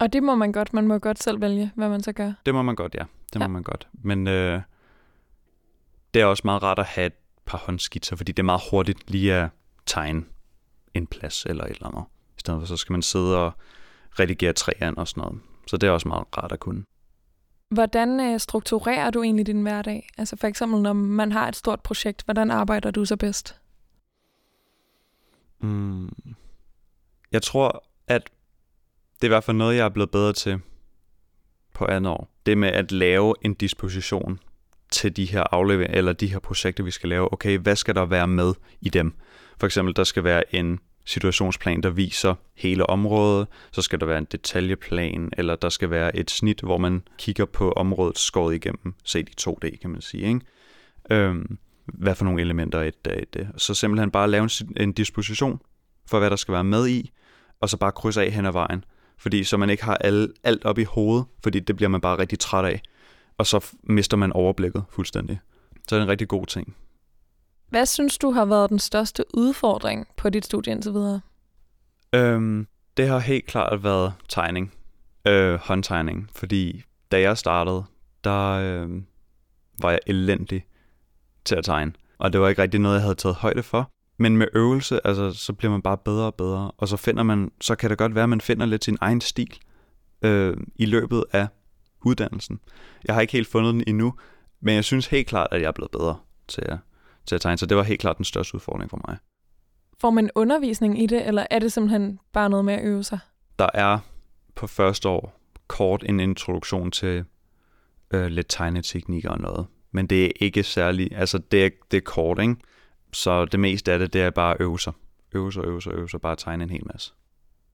Og 0.02 0.12
det 0.12 0.23
må 0.23 0.35
man 0.35 0.52
godt. 0.52 0.75
Man 0.75 0.87
må 0.87 0.99
godt 0.99 1.23
selv 1.23 1.40
vælge, 1.40 1.73
hvad 1.75 1.88
man 1.88 2.02
så 2.02 2.12
gør. 2.12 2.32
Det 2.47 2.54
må 2.54 2.62
man 2.62 2.75
godt, 2.75 2.94
ja. 2.94 3.04
Det 3.32 3.40
ja. 3.40 3.47
må 3.47 3.52
man 3.52 3.62
godt. 3.62 3.88
Men 3.92 4.28
øh, 4.28 4.61
det 6.14 6.23
er 6.23 6.26
også 6.26 6.42
meget 6.44 6.62
rart 6.62 6.78
at 6.78 6.85
have 6.85 7.06
et 7.06 7.12
par 7.44 7.59
håndskitser, 7.59 8.16
fordi 8.16 8.32
det 8.32 8.38
er 8.38 8.44
meget 8.44 8.62
hurtigt 8.71 9.11
lige 9.11 9.35
at 9.35 9.49
tegne 9.87 10.25
en 10.94 11.06
plads 11.06 11.47
eller 11.47 11.64
et 11.64 11.71
eller 11.71 11.87
andet. 11.87 12.04
I 12.37 12.40
stedet 12.40 12.61
for 12.61 12.66
så 12.66 12.76
skal 12.76 12.92
man 12.92 13.02
sidde 13.02 13.38
og 13.38 13.52
redigere 14.18 14.52
træerne 14.52 14.99
og 14.99 15.09
sådan 15.09 15.21
noget. 15.21 15.40
Så 15.66 15.76
det 15.76 15.87
er 15.87 15.90
også 15.90 16.09
meget 16.09 16.25
rart 16.38 16.52
at 16.52 16.61
kunne. 16.61 16.85
Hvordan 17.68 18.21
øh, 18.21 18.40
strukturerer 18.40 19.11
du 19.11 19.23
egentlig 19.23 19.47
din 19.47 19.62
hverdag? 19.62 20.09
Altså 20.18 20.37
for 20.37 20.47
eksempel, 20.47 20.82
når 20.82 20.92
man 20.92 21.32
har 21.32 21.49
et 21.49 21.56
stort 21.56 21.80
projekt, 21.80 22.25
hvordan 22.25 22.50
arbejder 22.50 22.90
du 22.90 23.04
så 23.04 23.16
bedst? 23.16 23.56
Mm. 25.61 26.11
Jeg 27.32 27.42
tror, 27.42 27.85
at 28.06 28.30
det 29.23 29.26
er 29.26 29.31
i 29.31 29.35
hvert 29.35 29.45
fald 29.45 29.57
noget, 29.57 29.76
jeg 29.76 29.85
er 29.85 29.88
blevet 29.88 30.11
bedre 30.11 30.33
til 30.33 30.61
på 31.75 31.87
andet 31.87 32.12
år. 32.12 32.31
Det 32.47 32.59
med 32.59 32.69
at 32.69 32.93
lave 32.93 33.35
en 33.43 33.55
disposition 33.55 34.38
til 34.91 35.17
de 35.17 35.25
her 35.25 35.43
afleveringer, 35.52 35.99
eller 35.99 36.12
de 36.12 36.26
her 36.26 36.38
projekter, 36.38 36.85
vi 36.85 36.91
skal 36.91 37.09
lave. 37.09 37.33
Okay, 37.33 37.59
hvad 37.59 37.76
skal 37.76 37.95
der 37.95 38.05
være 38.05 38.29
med 38.29 38.55
i 38.81 38.88
dem? 38.88 39.12
For 39.59 39.67
eksempel, 39.67 39.97
der 39.97 40.05
skal 40.05 40.25
være 40.25 40.55
en 40.55 40.81
situationsplan, 41.05 41.81
der 41.81 41.91
viser 41.91 42.35
hele 42.57 42.91
området, 42.91 43.49
så 43.73 43.83
skal 43.83 44.00
der 44.00 44.07
være 44.07 44.19
en 44.19 44.26
detaljeplan, 44.33 45.33
eller 45.38 45.57
der 45.57 45.69
skal 45.69 45.91
være 45.91 46.17
et 46.17 46.31
snit, 46.31 46.61
hvor 46.61 46.79
man 46.79 47.02
kigger 47.19 47.45
på 47.45 47.73
området 47.73 48.19
skåret 48.19 48.55
igennem, 48.55 48.95
set 49.05 49.29
i 49.29 49.35
2D, 49.41 49.81
kan 49.81 49.91
man 49.91 50.00
sige. 50.00 50.26
Ikke? 50.26 50.41
Øhm, 51.11 51.59
hvad 51.87 52.14
for 52.14 52.25
nogle 52.25 52.41
elementer 52.41 52.79
er 52.79 52.85
et, 52.85 53.26
et. 53.33 53.49
Så 53.57 53.75
simpelthen 53.75 54.11
bare 54.11 54.31
lave 54.31 54.43
en, 54.45 54.76
en 54.76 54.93
disposition 54.93 55.61
for, 56.07 56.19
hvad 56.19 56.31
der 56.31 56.37
skal 56.37 56.52
være 56.52 56.64
med 56.64 56.88
i, 56.88 57.11
og 57.61 57.69
så 57.69 57.76
bare 57.76 57.93
krydse 57.93 58.23
af 58.23 58.31
hen 58.31 58.47
ad 58.47 58.52
vejen. 58.52 58.85
Fordi 59.23 59.45
så 59.45 59.57
man 59.57 59.71
ikke 59.71 59.85
har 59.85 59.95
alle, 59.95 60.29
alt 60.45 60.64
op 60.64 60.79
i 60.79 60.85
hovedet, 60.85 61.26
fordi 61.43 61.61
det 61.61 61.76
bliver 61.76 61.88
man 61.88 62.00
bare 62.00 62.19
rigtig 62.19 62.38
træt 62.38 62.64
af. 62.64 62.83
Og 63.38 63.47
så 63.47 63.67
mister 63.83 64.17
man 64.17 64.33
overblikket 64.33 64.85
fuldstændig. 64.91 65.41
Så 65.88 65.95
er 65.95 65.99
det 65.99 66.05
en 66.05 66.11
rigtig 66.11 66.29
god 66.29 66.47
ting. 66.47 66.76
Hvad 67.69 67.87
synes 67.87 68.19
du 68.19 68.31
har 68.31 68.45
været 68.45 68.71
den 68.71 68.79
største 68.79 69.25
udfordring 69.35 70.07
på 70.16 70.31
dit 70.31 70.44
studie 70.44 70.73
indtil 70.73 70.92
videre? 70.92 71.20
Øhm, 72.14 72.66
det 72.96 73.09
har 73.09 73.18
helt 73.18 73.46
klart 73.46 73.85
været 73.85 74.12
tegning. 74.29 74.73
Øh, 75.27 75.55
håndtegning. 75.55 76.31
Fordi 76.35 76.83
da 77.12 77.20
jeg 77.20 77.38
startede, 77.38 77.85
der 78.25 78.51
øh, 78.51 79.03
var 79.83 79.90
jeg 79.90 80.01
elendig 80.07 80.64
til 81.44 81.55
at 81.55 81.64
tegne. 81.64 81.92
Og 82.18 82.33
det 82.33 82.40
var 82.40 82.49
ikke 82.49 82.62
rigtig 82.62 82.81
noget, 82.81 82.94
jeg 82.94 83.03
havde 83.03 83.14
taget 83.14 83.37
højde 83.37 83.62
for. 83.62 83.90
Men 84.22 84.37
med 84.37 84.46
øvelse, 84.54 85.06
altså, 85.06 85.32
så 85.32 85.52
bliver 85.52 85.70
man 85.70 85.82
bare 85.82 85.98
bedre 85.98 86.26
og 86.26 86.35
bedre. 86.35 86.70
Og 86.76 86.88
så 86.88 86.96
finder 86.96 87.22
man, 87.22 87.50
så 87.61 87.74
kan 87.74 87.90
det 87.90 87.98
godt 87.98 88.14
være, 88.14 88.22
at 88.22 88.28
man 88.28 88.40
finder 88.40 88.66
lidt 88.66 88.85
sin 88.85 88.98
egen 89.00 89.20
stil 89.20 89.58
øh, 90.22 90.56
i 90.76 90.87
løbet 90.87 91.24
af 91.32 91.46
uddannelsen. 92.04 92.61
Jeg 93.04 93.14
har 93.14 93.20
ikke 93.20 93.32
helt 93.32 93.48
fundet 93.48 93.74
den 93.74 93.85
endnu, 93.87 94.14
men 94.61 94.74
jeg 94.74 94.85
synes 94.85 95.06
helt 95.06 95.26
klart, 95.26 95.48
at 95.50 95.61
jeg 95.61 95.68
er 95.68 95.72
blevet 95.72 95.90
bedre 95.90 96.16
til 96.48 96.62
at, 96.64 96.78
til 97.26 97.35
at 97.35 97.40
tegne. 97.40 97.58
Så 97.58 97.66
det 97.66 97.76
var 97.76 97.82
helt 97.82 98.00
klart 98.00 98.16
den 98.16 98.24
største 98.24 98.54
udfordring 98.54 98.90
for 98.90 99.00
mig. 99.08 99.16
Får 100.00 100.11
man 100.11 100.30
undervisning 100.35 101.02
i 101.02 101.06
det, 101.06 101.26
eller 101.26 101.46
er 101.50 101.58
det 101.58 101.72
simpelthen 101.72 102.18
bare 102.32 102.50
noget 102.50 102.64
med 102.64 102.74
at 102.74 102.85
øve 102.85 103.04
sig? 103.04 103.18
Der 103.58 103.68
er 103.74 103.98
på 104.54 104.66
første 104.66 105.08
år 105.08 105.40
kort 105.66 106.04
en 106.08 106.20
introduktion 106.20 106.90
til 106.90 107.24
øh, 108.14 108.26
lidt 108.26 108.46
tegneteknikker 108.48 109.30
og 109.30 109.40
noget. 109.40 109.66
Men 109.92 110.06
det 110.06 110.24
er 110.24 110.30
ikke 110.40 110.62
særlig, 110.62 111.08
altså 111.16 111.38
det 111.38 111.64
er, 111.64 111.70
det 111.90 111.96
er 111.96 112.00
kort, 112.00 112.40
ikke? 112.40 112.56
Så 113.12 113.44
det 113.44 113.61
meste 113.61 113.92
af 113.92 113.98
det, 113.98 114.12
det 114.12 114.22
er 114.22 114.31
bare 114.31 114.55
at 114.55 114.61
øve 114.61 114.81
sig. 114.81 114.92
Øve 115.33 115.53
sig, 115.53 115.64
øve 115.64 115.83
sig, 115.83 115.92
øve 115.92 116.09
sig, 116.09 116.20
bare 116.20 116.37
tegne 116.37 116.64
en 116.64 116.70
hel 116.70 116.87
masse. 116.92 117.12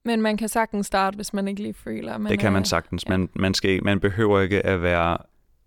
Men 0.05 0.23
man 0.23 0.37
kan 0.37 0.49
sagtens 0.49 0.87
starte, 0.87 1.15
hvis 1.15 1.35
man 1.35 1.49
ikke 1.49 1.63
lige 1.63 1.75
føler, 1.75 2.19
man 2.19 2.33
Det 2.33 2.39
kan 2.39 2.53
man 2.53 2.65
sagtens. 2.65 3.05
Ja. 3.07 3.17
Man, 3.17 3.29
man, 3.35 3.55
skal, 3.55 3.85
man 3.85 4.01
behøver 4.01 4.41
ikke 4.41 4.67
at 4.67 4.83
være 4.83 5.19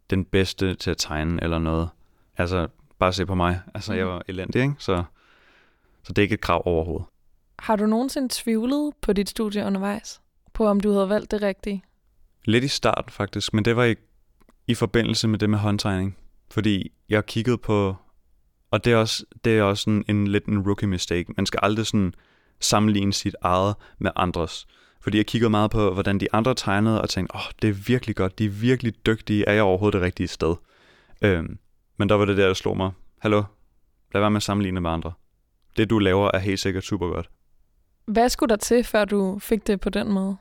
den 0.09 0.25
bedste 0.25 0.75
til 0.75 0.91
at 0.91 0.97
tegne 0.97 1.43
eller 1.43 1.59
noget. 1.59 1.89
Altså, 2.37 2.67
bare 2.99 3.13
se 3.13 3.25
på 3.25 3.35
mig. 3.35 3.61
Altså, 3.73 3.91
mm. 3.91 3.97
jeg 3.97 4.07
var 4.07 4.21
elendig, 4.27 4.61
ikke? 4.61 4.73
Så, 4.77 5.03
så 6.03 6.13
det 6.13 6.17
er 6.17 6.23
ikke 6.23 6.33
et 6.33 6.41
krav 6.41 6.61
overhovedet. 6.65 7.05
Har 7.59 7.75
du 7.75 7.85
nogensinde 7.85 8.27
tvivlet 8.31 8.93
på 9.01 9.13
dit 9.13 9.29
studie 9.29 9.65
undervejs? 9.65 10.21
På 10.53 10.67
om 10.67 10.79
du 10.79 10.91
havde 10.91 11.09
valgt 11.09 11.31
det 11.31 11.41
rigtige? 11.41 11.83
Lidt 12.45 12.63
i 12.63 12.67
starten 12.67 13.11
faktisk, 13.11 13.53
men 13.53 13.65
det 13.65 13.75
var 13.75 13.83
i, 13.83 13.95
i 14.67 14.73
forbindelse 14.73 15.27
med 15.27 15.39
det 15.39 15.49
med 15.49 15.59
håndtegning. 15.59 16.17
Fordi 16.51 16.91
jeg 17.09 17.25
kiggede 17.25 17.57
på 17.57 17.95
og 18.71 18.85
det 18.85 18.93
er 18.93 18.97
også, 18.97 19.25
det 19.45 19.57
er 19.57 19.63
også 19.63 19.89
en, 19.89 20.03
en 20.07 20.27
lidt 20.27 20.45
en 20.45 20.59
rookie 20.59 20.87
mistake. 20.87 21.33
Man 21.37 21.45
skal 21.45 21.59
aldrig 21.63 21.85
sådan 21.85 22.13
sammenligne 22.59 23.13
sit 23.13 23.35
eget 23.41 23.75
med 23.99 24.11
andres. 24.15 24.67
Fordi 25.01 25.17
jeg 25.17 25.25
kiggede 25.25 25.49
meget 25.49 25.71
på, 25.71 25.93
hvordan 25.93 26.19
de 26.19 26.27
andre 26.33 26.55
tegnede, 26.55 27.01
og 27.01 27.09
tænkte, 27.09 27.35
åh, 27.35 27.41
oh, 27.41 27.51
det 27.61 27.69
er 27.69 27.73
virkelig 27.73 28.15
godt, 28.15 28.39
de 28.39 28.45
er 28.45 28.49
virkelig 28.49 29.05
dygtige, 29.05 29.45
er 29.45 29.53
jeg 29.53 29.63
overhovedet 29.63 29.93
det 29.93 30.01
rigtige 30.01 30.27
sted? 30.27 30.55
Øhm, 31.21 31.57
men 31.97 32.09
der 32.09 32.15
var 32.15 32.25
det 32.25 32.37
der, 32.37 32.47
der 32.47 32.53
slog 32.53 32.77
mig, 32.77 32.91
hallo, 33.19 33.43
lad 34.13 34.21
være 34.21 34.31
med 34.31 34.37
at 34.37 34.43
sammenligne 34.43 34.81
med 34.81 34.89
andre. 34.89 35.11
Det 35.77 35.89
du 35.89 35.99
laver 35.99 36.31
er 36.33 36.39
helt 36.39 36.59
sikkert 36.59 36.83
super 36.83 37.07
godt. 37.07 37.29
Hvad 38.05 38.29
skulle 38.29 38.49
der 38.49 38.55
til, 38.55 38.83
før 38.83 39.05
du 39.05 39.39
fik 39.39 39.67
det 39.67 39.79
på 39.79 39.89
den 39.89 40.11
måde? 40.11 40.37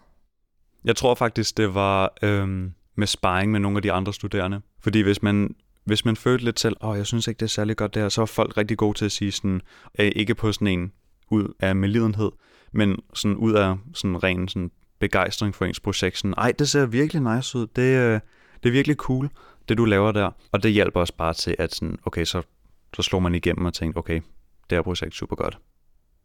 Jeg 0.85 0.97
tror 0.97 1.15
faktisk, 1.15 1.57
det 1.57 1.75
var 1.75 2.13
øhm, 2.23 2.73
med 2.95 3.07
sparring 3.07 3.53
med 3.53 3.61
nogle 3.61 3.79
af 3.79 3.83
de 3.83 3.93
andre 3.93 4.13
studerende. 4.13 4.61
Fordi 4.81 5.01
hvis 5.01 5.23
man 5.23 5.55
hvis 5.85 6.05
man 6.05 6.17
følte 6.17 6.45
lidt 6.45 6.61
selv, 6.61 6.77
åh, 6.81 6.91
oh, 6.91 6.97
jeg 6.99 7.07
synes 7.07 7.29
ikke, 7.29 7.39
det 7.39 7.47
er 7.47 7.51
særlig 7.51 7.77
godt 7.77 7.95
det 7.95 8.03
her, 8.03 8.09
så 8.09 8.23
er 8.23 8.27
folk 8.27 8.57
rigtig 8.57 8.79
gode 8.79 8.99
til 8.99 9.05
at 9.05 9.13
sige 9.13 9.33
sådan, 9.33 9.61
øh, 9.99 10.13
ikke 10.17 10.35
på 10.35 10.53
sådan 10.53 10.67
en 10.67 10.93
ud 11.31 11.55
af 11.61 11.77
medlidenhed, 11.77 12.31
men 12.73 12.99
sådan 13.15 13.37
ud 13.37 13.53
af 13.53 13.77
sådan 13.95 14.23
ren 14.23 14.49
sådan 14.49 14.71
begejstring 14.99 15.55
for 15.55 15.65
ens 15.65 15.81
projekt. 15.81 16.19
Sådan, 16.19 16.35
ej, 16.39 16.53
det 16.53 16.69
ser 16.69 16.87
virkelig 16.87 17.23
nice 17.37 17.59
ud. 17.59 17.67
Det, 17.67 17.83
øh, 17.83 18.21
det 18.63 18.69
er 18.69 18.73
virkelig 18.73 18.97
cool, 18.97 19.31
det 19.69 19.79
du 19.79 19.85
laver 19.85 20.13
der. 20.13 20.31
Og 20.53 20.63
det 20.63 20.73
hjælper 20.73 21.01
også 21.01 21.15
bare 21.17 21.35
til, 21.35 21.57
at 21.59 21.75
sådan, 21.75 21.99
okay, 22.07 22.25
så, 22.25 22.43
så 22.97 23.03
slår 23.03 23.19
man 23.19 23.35
igennem 23.35 23.65
og 23.65 23.75
tænker, 23.75 23.99
okay, 23.99 24.21
det 24.71 24.77
her 24.77 24.83
projekt 24.83 25.13
er 25.13 25.17
super 25.17 25.37
godt. 25.37 25.59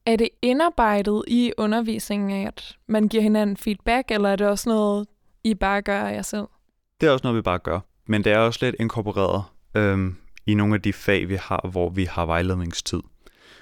Er 0.05 0.15
det 0.15 0.29
indarbejdet 0.41 1.23
i 1.27 1.51
undervisningen, 1.57 2.47
at 2.47 2.77
man 2.87 3.07
giver 3.07 3.23
hinanden 3.23 3.57
feedback, 3.57 4.11
eller 4.11 4.29
er 4.29 4.35
det 4.35 4.47
også 4.47 4.69
noget, 4.69 5.07
I 5.43 5.53
bare 5.53 5.81
gør 5.81 6.01
af 6.01 6.13
jer 6.15 6.21
selv? 6.21 6.45
Det 7.01 7.07
er 7.07 7.11
også 7.11 7.23
noget, 7.23 7.37
vi 7.37 7.41
bare 7.41 7.59
gør. 7.59 7.79
Men 8.07 8.23
det 8.23 8.31
er 8.31 8.37
også 8.37 8.59
lidt 8.61 8.75
inkorporeret 8.79 9.43
øhm, 9.75 10.15
i 10.45 10.53
nogle 10.53 10.75
af 10.75 10.81
de 10.81 10.93
fag, 10.93 11.29
vi 11.29 11.35
har, 11.35 11.69
hvor 11.71 11.89
vi 11.89 12.03
har 12.03 12.25
vejledningstid. 12.25 13.01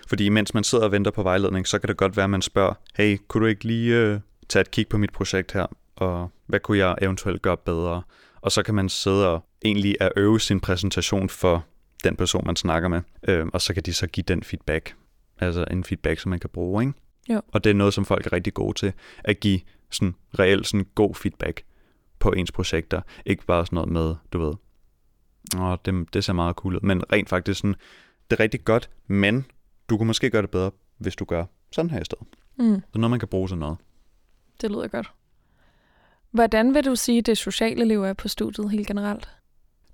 Fordi 0.08 0.30
mens 0.30 0.54
man 0.54 0.64
sidder 0.64 0.84
og 0.84 0.92
venter 0.92 1.12
på 1.12 1.24
vejledning, 1.24 1.68
så 1.68 1.80
kan 1.80 1.88
det 1.88 1.98
godt 1.98 2.18
være, 2.18 2.24
at 2.24 2.30
man 2.30 2.42
spørger, 2.42 2.74
hey, 2.96 3.18
kunne 3.28 3.42
du 3.42 3.48
ikke 3.48 3.64
lige 3.64 3.96
øh, 3.96 4.20
tage 4.50 4.62
et 4.62 4.72
kig 4.72 4.88
på 4.88 4.98
mit 4.98 5.12
projekt 5.14 5.52
her, 5.52 5.66
og 5.96 6.30
hvad 6.48 6.60
kunne 6.60 6.78
jeg 6.78 6.96
eventuelt 7.02 7.42
gøre 7.42 7.58
bedre? 7.58 8.02
Og 8.42 8.52
så 8.52 8.64
kan 8.64 8.76
man 8.76 8.90
sidde 8.90 9.30
og 9.30 9.46
egentlig 9.66 9.96
at 10.00 10.12
øve 10.16 10.40
sin 10.40 10.60
præsentation 10.60 11.30
for 11.30 11.66
den 12.04 12.16
person, 12.16 12.44
man 12.46 12.56
snakker 12.56 12.90
med, 12.90 13.02
øh, 13.28 13.46
og 13.54 13.62
så 13.62 13.74
kan 13.74 13.84
de 13.84 13.94
så 13.94 14.08
give 14.08 14.24
den 14.28 14.44
feedback. 14.44 14.96
Altså 15.40 15.66
en 15.72 15.84
feedback, 15.84 16.20
som 16.20 16.30
man 16.30 16.40
kan 16.40 16.50
bruge, 16.50 16.84
ikke? 16.84 16.94
Jo. 17.30 17.42
Og 17.48 17.64
det 17.64 17.70
er 17.70 17.74
noget, 17.74 17.94
som 17.94 18.06
folk 18.06 18.26
er 18.26 18.34
rigtig 18.34 18.54
gode 18.54 18.80
til, 18.80 18.94
at 19.24 19.40
give 19.40 19.60
sådan 19.92 20.16
reelt 20.40 20.68
sådan 20.68 20.86
god 20.96 21.16
feedback 21.16 21.64
på 22.24 22.32
ens 22.32 22.52
projekter. 22.52 23.02
Ikke 23.26 23.46
bare 23.46 23.66
sådan 23.66 23.76
noget 23.76 23.90
med, 23.90 24.16
du 24.34 24.40
ved, 24.40 24.54
Åh, 25.58 25.78
det, 25.86 26.14
det 26.14 26.24
ser 26.24 26.34
meget 26.34 26.56
cool 26.56 26.76
ud. 26.76 26.80
Men 26.82 27.04
rent 27.12 27.30
faktisk 27.30 27.60
sådan, 27.60 27.76
det 28.32 28.40
er 28.40 28.44
rigtig 28.44 28.66
godt, 28.66 28.90
men 29.08 29.46
du 29.90 29.98
kunne 29.98 30.08
måske 30.08 30.30
gøre 30.30 30.42
det 30.42 30.50
bedre, 30.50 30.72
hvis 30.98 31.16
du 31.16 31.26
gør 31.26 31.46
sådan 31.72 31.92
her 31.92 32.02
i 32.02 32.06
stedet. 32.06 32.28
Mm. 32.60 32.82
Så 32.94 33.00
noget, 33.00 33.10
man 33.10 33.20
kan 33.20 33.28
bruge 33.28 33.50
sådan 33.50 33.60
noget. 33.60 33.78
Det 34.62 34.72
lyder 34.72 34.88
godt. 34.88 35.12
Hvordan 36.32 36.74
vil 36.74 36.86
du 36.86 36.96
sige, 36.96 37.22
det 37.22 37.38
sociale 37.38 37.86
liv 37.86 38.04
er 38.04 38.14
på 38.14 38.28
studiet 38.28 38.72
helt 38.72 38.88
generelt? 38.88 39.30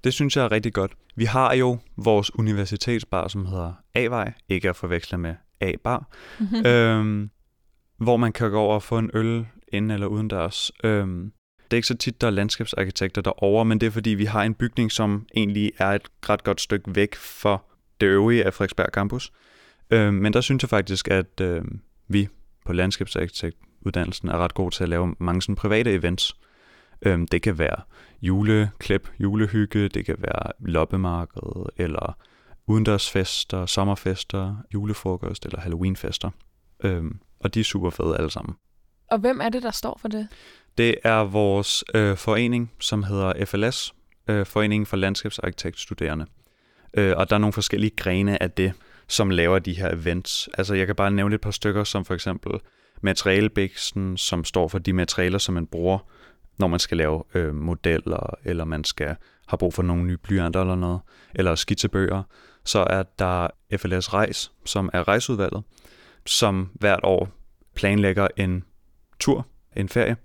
Det 0.04 0.14
synes 0.14 0.38
jeg 0.38 0.46
er 0.46 0.52
rigtig 0.52 0.74
godt. 0.74 0.92
Vi 1.16 1.26
har 1.26 1.54
jo 1.54 1.78
vores 1.98 2.36
universitetsbar, 2.36 3.28
som 3.28 3.46
hedder 3.46 3.74
A-vej, 3.96 4.34
ikke 4.50 4.70
at 4.70 4.76
forveksle 4.76 5.18
med 5.18 5.36
A-bar, 5.62 6.08
mm-hmm. 6.40 6.66
øhm, 6.66 7.30
hvor 7.98 8.18
man 8.18 8.32
kan 8.32 8.52
gå 8.52 8.60
over 8.60 8.76
og 8.76 8.84
få 8.84 8.98
en 8.98 9.12
øl 9.14 9.48
ind 9.74 9.92
eller 9.92 10.08
uden 10.08 10.28
dørs. 10.28 10.72
Øhm, 10.84 11.34
det 11.72 11.74
er 11.74 11.78
ikke 11.78 11.88
så 11.88 11.98
tit, 11.98 12.22
der 12.22 12.28
er 12.28 12.32
landskabsarkitekter 12.32 13.22
derovre, 13.22 13.66
men 13.66 13.82
det 13.82 13.88
er 13.88 13.92
fordi, 13.92 14.10
vi 14.10 14.26
har 14.26 14.44
en 14.44 14.54
bygning, 14.54 14.92
som 14.92 15.28
egentlig 15.36 15.72
er 15.78 15.88
et 15.92 16.10
ret 16.30 16.44
godt 16.44 16.62
stykke 16.62 16.96
væk 16.96 17.16
for 17.16 17.66
det 18.02 18.08
øvrige 18.08 18.46
af 18.46 18.54
Frederiksberg 18.54 18.90
Campus. 18.94 19.32
Øh, 19.90 20.14
men 20.14 20.34
der 20.34 20.42
synes 20.42 20.64
jeg 20.64 20.70
faktisk, 20.70 21.08
at 21.08 21.42
øh, 21.42 21.62
vi 22.08 22.28
på 22.66 22.74
landskabsarkitektuddannelsen 22.74 24.30
er 24.30 24.38
ret 24.38 24.54
gode 24.54 24.76
til 24.76 24.84
at 24.84 24.90
lave 24.90 25.16
mange 25.20 25.42
sådan 25.42 25.56
private 25.56 25.94
events. 25.94 26.36
Øh, 27.02 27.20
det 27.32 27.42
kan 27.42 27.58
være 27.58 27.82
juleklip, 28.22 29.10
julehygge, 29.20 29.88
det 29.88 30.06
kan 30.06 30.16
være 30.20 30.52
loppemarked, 30.60 31.66
eller 31.78 32.18
udendørsfester, 32.68 33.66
sommerfester, 33.66 34.56
julefrokost 34.74 35.46
eller 35.46 35.60
halloweenfester. 35.60 36.30
Øhm, 36.84 37.20
og 37.40 37.54
de 37.54 37.60
er 37.60 37.64
super 37.64 37.90
fede 37.90 38.18
alle 38.18 38.30
sammen. 38.30 38.56
Og 39.12 39.20
hvem 39.20 39.42
er 39.42 39.50
det, 39.50 39.64
der 39.64 39.72
står 39.72 39.98
for 40.02 40.08
det? 40.08 40.28
Det 40.80 40.96
er 41.04 41.24
vores 41.24 41.84
øh, 41.96 42.18
forening, 42.18 42.72
som 42.80 43.04
hedder 43.04 43.46
FLS, 43.46 43.94
øh, 44.28 44.46
Foreningen 44.46 44.86
for 44.86 44.98
Landskabsarkitektstuderende. 44.98 46.26
Øh, 46.94 47.14
og 47.18 47.30
der 47.30 47.36
er 47.36 47.40
nogle 47.40 47.54
forskellige 47.54 47.96
grene 47.96 48.44
af 48.44 48.52
det, 48.52 48.74
som 49.08 49.30
laver 49.30 49.60
de 49.60 49.74
her 49.74 49.94
events. 49.94 50.50
Altså 50.58 50.76
jeg 50.76 50.86
kan 50.86 50.96
bare 50.96 51.12
nævne 51.12 51.36
et 51.36 51.42
par 51.42 51.52
stykker, 51.52 51.84
som 51.84 52.06
for 52.06 52.14
eksempel 52.14 52.52
materialebæksen, 53.02 54.18
som 54.18 54.44
står 54.44 54.68
for 54.68 54.80
de 54.80 54.94
materialer, 54.94 55.38
som 55.38 55.54
man 55.54 55.68
bruger, 55.68 56.00
når 56.60 56.68
man 56.68 56.80
skal 56.80 56.98
lave 56.98 57.24
øh, 57.34 57.56
modeller, 57.56 58.34
eller 58.44 58.66
man 58.66 58.84
skal 58.84 59.16
have 59.48 59.58
brug 59.58 59.74
for 59.74 59.84
nogle 59.84 60.04
nye 60.04 60.18
blyanter 60.18 60.62
eller 60.62 60.76
noget, 60.76 61.00
eller 61.36 61.56
skitsebøger. 61.56 62.24
Så 62.66 62.80
er 62.90 63.04
der 63.04 63.48
FLS 63.78 64.14
Rejs, 64.14 64.52
som 64.66 64.90
er 64.94 65.08
rejseudvalget, 65.08 65.64
som 66.26 66.70
hvert 66.74 67.00
år 67.04 67.30
planlægger 67.76 68.28
en 68.38 68.64
tur, 69.20 69.48
en 69.76 69.90
ferie, 69.90 70.16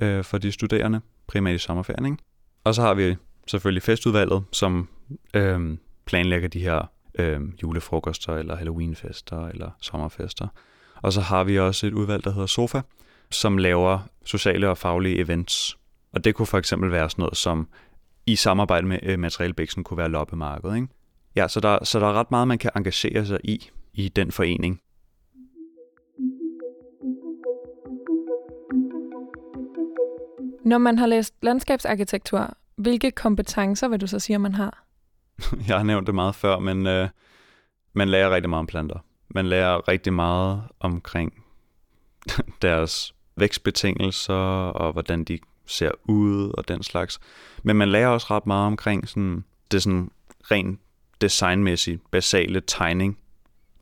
øh, 0.00 0.24
for 0.24 0.38
de 0.38 0.52
studerende, 0.52 1.00
primært 1.26 1.54
i 1.54 1.58
sommerferien. 1.58 2.06
Ikke? 2.06 2.18
Og 2.64 2.74
så 2.74 2.82
har 2.82 2.94
vi 2.94 3.16
selvfølgelig 3.46 3.82
festudvalget, 3.82 4.44
som 4.52 4.88
øh, 5.34 5.76
planlægger 6.06 6.48
de 6.48 6.60
her 6.60 6.90
øh, 7.14 7.40
julefrokoster, 7.62 8.34
eller 8.34 8.56
halloweenfester, 8.56 9.46
eller 9.46 9.70
sommerfester. 9.80 10.48
Og 11.02 11.12
så 11.12 11.20
har 11.20 11.44
vi 11.44 11.58
også 11.58 11.86
et 11.86 11.92
udvalg, 11.92 12.24
der 12.24 12.32
hedder 12.32 12.46
SOFA, 12.46 12.80
som 13.30 13.58
laver 13.58 13.98
sociale 14.24 14.68
og 14.68 14.78
faglige 14.78 15.18
events. 15.18 15.78
Og 16.12 16.24
det 16.24 16.34
kunne 16.34 16.46
for 16.46 16.58
eksempel 16.58 16.90
være 16.90 17.10
sådan 17.10 17.22
noget 17.22 17.36
som 17.36 17.68
i 18.26 18.36
samarbejde 18.36 18.86
med 18.86 18.98
øh, 19.02 19.18
Materialbæksen 19.18 19.84
kunne 19.84 19.98
være 19.98 20.08
loppemarkedet. 20.08 20.76
Ikke? 20.76 20.88
Ja, 21.36 21.48
så 21.48 21.60
der, 21.60 21.84
så 21.84 22.00
der 22.00 22.06
er 22.06 22.12
ret 22.12 22.30
meget, 22.30 22.48
man 22.48 22.58
kan 22.58 22.70
engagere 22.76 23.26
sig 23.26 23.38
i, 23.44 23.70
i 23.92 24.08
den 24.08 24.32
forening. 24.32 24.80
Når 30.70 30.78
man 30.78 30.98
har 30.98 31.06
læst 31.06 31.34
landskabsarkitektur, 31.42 32.56
hvilke 32.76 33.10
kompetencer 33.10 33.88
vil 33.88 34.00
du 34.00 34.06
så 34.06 34.18
sige, 34.18 34.38
man 34.38 34.54
har? 34.54 34.84
Jeg 35.68 35.76
har 35.76 35.82
nævnt 35.82 36.06
det 36.06 36.14
meget 36.14 36.34
før, 36.34 36.58
men 36.58 36.86
øh, 36.86 37.08
man 37.92 38.08
lærer 38.08 38.30
rigtig 38.30 38.50
meget 38.50 38.60
om 38.60 38.66
planter. 38.66 38.98
Man 39.28 39.46
lærer 39.46 39.88
rigtig 39.88 40.12
meget 40.12 40.62
omkring 40.80 41.44
deres 42.62 43.14
vækstbetingelser 43.36 44.34
og 44.34 44.92
hvordan 44.92 45.24
de 45.24 45.38
ser 45.66 45.90
ud 46.04 46.50
og 46.58 46.68
den 46.68 46.82
slags. 46.82 47.20
Men 47.62 47.76
man 47.76 47.88
lærer 47.88 48.08
også 48.08 48.26
ret 48.30 48.46
meget 48.46 48.66
omkring 48.66 49.08
sådan, 49.08 49.44
det 49.70 49.82
sådan 49.82 50.10
rent 50.50 50.80
designmæssigt 51.20 52.10
basale 52.10 52.62
tegning. 52.66 53.18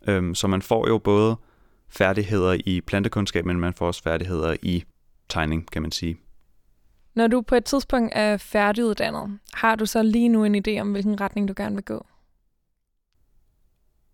Øhm, 0.09 0.35
så 0.35 0.47
man 0.47 0.63
får 0.63 0.89
jo 0.89 0.99
både 0.99 1.37
færdigheder 1.89 2.57
i 2.67 2.81
plantekundskab, 2.81 3.47
men 3.47 3.61
man 3.61 3.75
får 3.75 3.87
også 3.87 4.03
færdigheder 4.03 4.57
i 4.63 4.85
tegning, 5.29 5.71
kan 5.71 5.83
man 5.83 5.93
sige. 5.93 6.19
Når 7.19 7.27
du 7.27 7.41
på 7.41 7.55
et 7.55 7.65
tidspunkt 7.65 8.13
er 8.15 8.37
færdiguddannet, 8.37 9.39
har 9.55 9.75
du 9.75 9.87
så 9.87 10.03
lige 10.03 10.29
nu 10.29 10.45
en 10.45 10.55
idé 10.55 10.81
om, 10.81 10.93
hvilken 10.93 11.21
retning 11.21 11.49
du 11.49 11.55
gerne 11.57 11.75
vil 11.75 11.85
gå? 11.85 12.07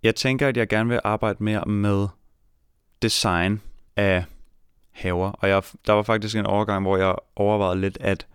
Jeg 0.02 0.14
tænker, 0.14 0.48
at 0.48 0.56
jeg 0.56 0.68
gerne 0.68 0.88
vil 0.88 1.00
arbejde 1.04 1.44
mere 1.44 1.64
med 1.64 2.08
design 3.02 3.60
af 3.96 4.24
haver. 4.90 5.30
Og 5.30 5.48
jeg, 5.48 5.62
der 5.86 5.92
var 5.92 6.02
faktisk 6.02 6.36
en 6.36 6.46
overgang, 6.46 6.82
hvor 6.82 6.96
jeg 6.96 7.14
overvejede 7.36 7.80
lidt 7.80 7.98
at 8.00 8.26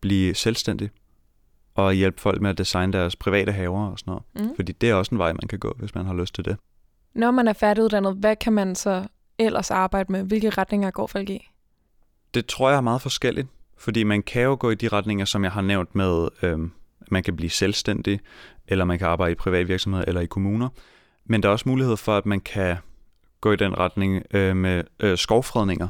blive 0.00 0.34
selvstændig 0.34 0.90
og 1.74 1.92
hjælpe 1.92 2.20
folk 2.20 2.40
med 2.40 2.50
at 2.50 2.58
designe 2.58 2.92
deres 2.92 3.16
private 3.16 3.52
haver 3.52 3.90
og 3.90 3.98
sådan 3.98 4.10
noget. 4.10 4.50
Mm. 4.50 4.56
Fordi 4.56 4.72
det 4.72 4.90
er 4.90 4.94
også 4.94 5.14
en 5.14 5.18
vej, 5.18 5.32
man 5.32 5.48
kan 5.48 5.58
gå, 5.58 5.74
hvis 5.78 5.94
man 5.94 6.06
har 6.06 6.14
lyst 6.14 6.34
til 6.34 6.44
det. 6.44 6.56
Når 7.14 7.30
man 7.30 7.48
er 7.48 7.52
færdiguddannet, 7.52 8.16
hvad 8.16 8.36
kan 8.36 8.52
man 8.52 8.74
så 8.74 9.06
ellers 9.38 9.70
arbejde 9.70 10.12
med? 10.12 10.22
Hvilke 10.22 10.50
retninger 10.50 10.90
går 10.90 11.06
folk 11.06 11.30
i? 11.30 11.50
Det 12.34 12.46
tror 12.46 12.68
jeg 12.68 12.76
er 12.76 12.80
meget 12.80 13.02
forskelligt. 13.02 13.48
Fordi 13.78 14.02
man 14.04 14.22
kan 14.22 14.42
jo 14.42 14.56
gå 14.60 14.70
i 14.70 14.74
de 14.74 14.88
retninger, 14.88 15.24
som 15.24 15.44
jeg 15.44 15.52
har 15.52 15.62
nævnt 15.62 15.94
med, 15.94 16.28
øh, 16.42 16.58
man 17.10 17.22
kan 17.22 17.36
blive 17.36 17.50
selvstændig, 17.50 18.20
eller 18.68 18.84
man 18.84 18.98
kan 18.98 19.06
arbejde 19.06 19.32
i 19.32 19.34
privat 19.34 19.68
virksomhed 19.68 20.04
eller 20.06 20.20
i 20.20 20.26
kommuner. 20.26 20.68
Men 21.24 21.42
der 21.42 21.48
er 21.48 21.52
også 21.52 21.68
mulighed 21.68 21.96
for, 21.96 22.16
at 22.16 22.26
man 22.26 22.40
kan 22.40 22.76
gå 23.40 23.52
i 23.52 23.56
den 23.56 23.78
retning 23.78 24.22
øh, 24.30 24.56
med 24.56 24.84
øh, 25.00 25.18
skovfredninger 25.18 25.88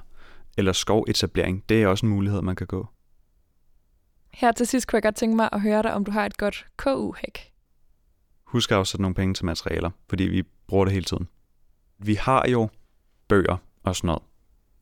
eller 0.57 0.73
skovetablering. 0.73 1.65
Det 1.69 1.83
er 1.83 1.87
også 1.87 2.07
en 2.07 2.13
mulighed, 2.13 2.43
man 2.43 2.57
kan 2.57 2.67
gå. 2.67 2.87
Her 4.33 4.53
til 4.53 4.67
sidst 4.67 4.87
kunne 4.87 4.97
jeg 4.97 5.03
godt 5.03 5.17
tænke 5.17 5.37
mig 5.37 5.49
at 5.53 5.61
høre 5.61 5.83
dig, 5.83 5.95
om 5.95 6.05
du 6.05 6.11
har 6.11 6.27
et 6.27 6.37
godt 6.37 6.67
KU-hæk. 6.77 7.53
Husk 8.45 8.73
at 8.73 8.79
afsætte 8.79 9.03
nogle 9.03 9.15
penge 9.15 9.35
til 9.35 9.45
materialer, 9.45 9.91
fordi 10.09 10.25
vi 10.25 10.43
bruger 10.67 10.85
det 10.85 10.93
hele 10.93 11.05
tiden. 11.05 11.29
Vi 11.99 12.15
har 12.15 12.49
jo 12.49 12.69
bøger 13.29 13.57
og 13.83 13.97
sådan 13.97 14.07
noget 14.07 14.23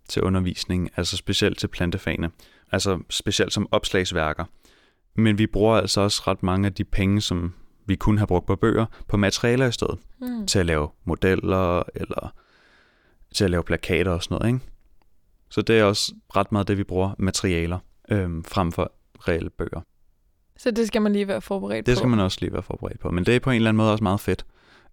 til 0.08 0.22
undervisning, 0.22 0.90
altså 0.96 1.16
specielt 1.16 1.58
til 1.58 1.68
plantefagene 1.68 2.30
altså 2.72 2.98
specielt 3.10 3.52
som 3.52 3.68
opslagsværker. 3.70 4.44
Men 5.16 5.38
vi 5.38 5.46
bruger 5.46 5.76
altså 5.76 6.00
også 6.00 6.22
ret 6.26 6.42
mange 6.42 6.66
af 6.66 6.74
de 6.74 6.84
penge, 6.84 7.20
som 7.20 7.54
vi 7.86 7.96
kunne 7.96 8.18
have 8.18 8.26
brugt 8.26 8.46
på 8.46 8.56
bøger, 8.56 8.86
på 9.08 9.16
materialer 9.16 9.66
i 9.66 9.72
stedet. 9.72 9.98
Mm. 10.20 10.46
Til 10.46 10.58
at 10.58 10.66
lave 10.66 10.88
modeller, 11.04 11.82
eller 11.94 12.34
til 13.34 13.44
at 13.44 13.50
lave 13.50 13.62
plakater 13.62 14.10
og 14.10 14.22
sådan 14.22 14.38
noget. 14.38 14.54
Ikke? 14.54 14.66
Så 15.50 15.62
det 15.62 15.78
er 15.78 15.84
også 15.84 16.14
ret 16.36 16.52
meget 16.52 16.68
det, 16.68 16.78
vi 16.78 16.84
bruger 16.84 17.14
materialer, 17.18 17.78
øhm, 18.10 18.44
frem 18.44 18.72
for 18.72 18.92
reelle 19.28 19.50
bøger. 19.50 19.80
Så 20.56 20.70
det 20.70 20.86
skal 20.86 21.02
man 21.02 21.12
lige 21.12 21.28
være 21.28 21.40
forberedt 21.40 21.76
det 21.76 21.84
på? 21.84 21.90
Det 21.90 21.98
skal 21.98 22.08
man 22.08 22.20
også 22.20 22.38
lige 22.40 22.52
være 22.52 22.62
forberedt 22.62 23.00
på. 23.00 23.10
Men 23.10 23.26
det 23.26 23.36
er 23.36 23.40
på 23.40 23.50
en 23.50 23.56
eller 23.56 23.68
anden 23.68 23.76
måde 23.76 23.92
også 23.92 24.04
meget 24.04 24.20
fedt. 24.20 24.46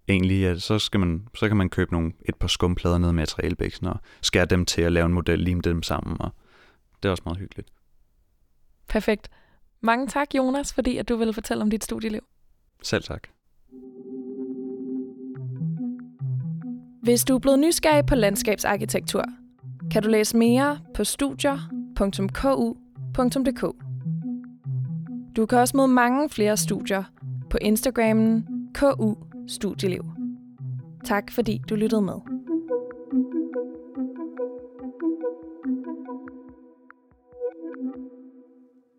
Egentlig, 0.08 0.48
at 0.48 0.62
så, 0.62 0.80
skal 0.80 1.00
man, 1.00 1.28
så 1.36 1.48
kan 1.48 1.58
man 1.58 1.70
købe 1.70 1.92
nogle, 1.92 2.12
et 2.30 2.36
par 2.36 2.48
skumplader 2.48 2.98
ned 2.98 3.08
med 3.08 3.14
materialebæksen 3.14 3.88
og 3.88 4.00
skære 4.22 4.46
dem 4.46 4.66
til 4.66 4.82
at 4.82 4.92
lave 4.92 5.06
en 5.06 5.14
model, 5.14 5.40
lime 5.40 5.62
dem 5.62 5.84
sammen 5.84 6.18
og 6.20 6.32
det 7.04 7.10
er 7.10 7.12
også 7.12 7.24
meget 7.26 7.38
hyggeligt. 7.40 7.70
Perfekt. 8.88 9.30
Mange 9.82 10.08
tak, 10.08 10.36
Jonas, 10.36 10.74
fordi 10.74 10.98
at 10.98 11.10
du 11.10 11.16
ville 11.16 11.34
fortælle 11.34 11.64
om 11.64 11.70
dit 11.70 11.84
studieliv. 11.84 12.22
Selv 12.84 13.04
tak. 13.04 13.28
Hvis 17.04 17.24
du 17.24 17.36
er 17.36 17.40
blevet 17.40 17.60
nysgerrig 17.60 18.06
på 18.06 18.16
landskabsarkitektur, 18.16 19.26
kan 19.92 20.04
du 20.04 20.10
læse 20.10 20.38
mere 20.38 20.80
på 20.94 21.04
studier.ku.dk. 21.04 22.42
Du 25.36 25.46
kan 25.46 25.58
også 25.58 25.78
møde 25.78 25.88
mange 25.88 26.30
flere 26.30 26.58
studier 26.58 27.04
på 27.50 27.58
Instagrammen 27.62 28.48
KU 28.74 29.16
Studieliv. 29.48 30.06
Tak 31.04 31.32
fordi 31.32 31.62
du 31.70 31.76
lyttede 31.76 32.02
med. 32.02 32.41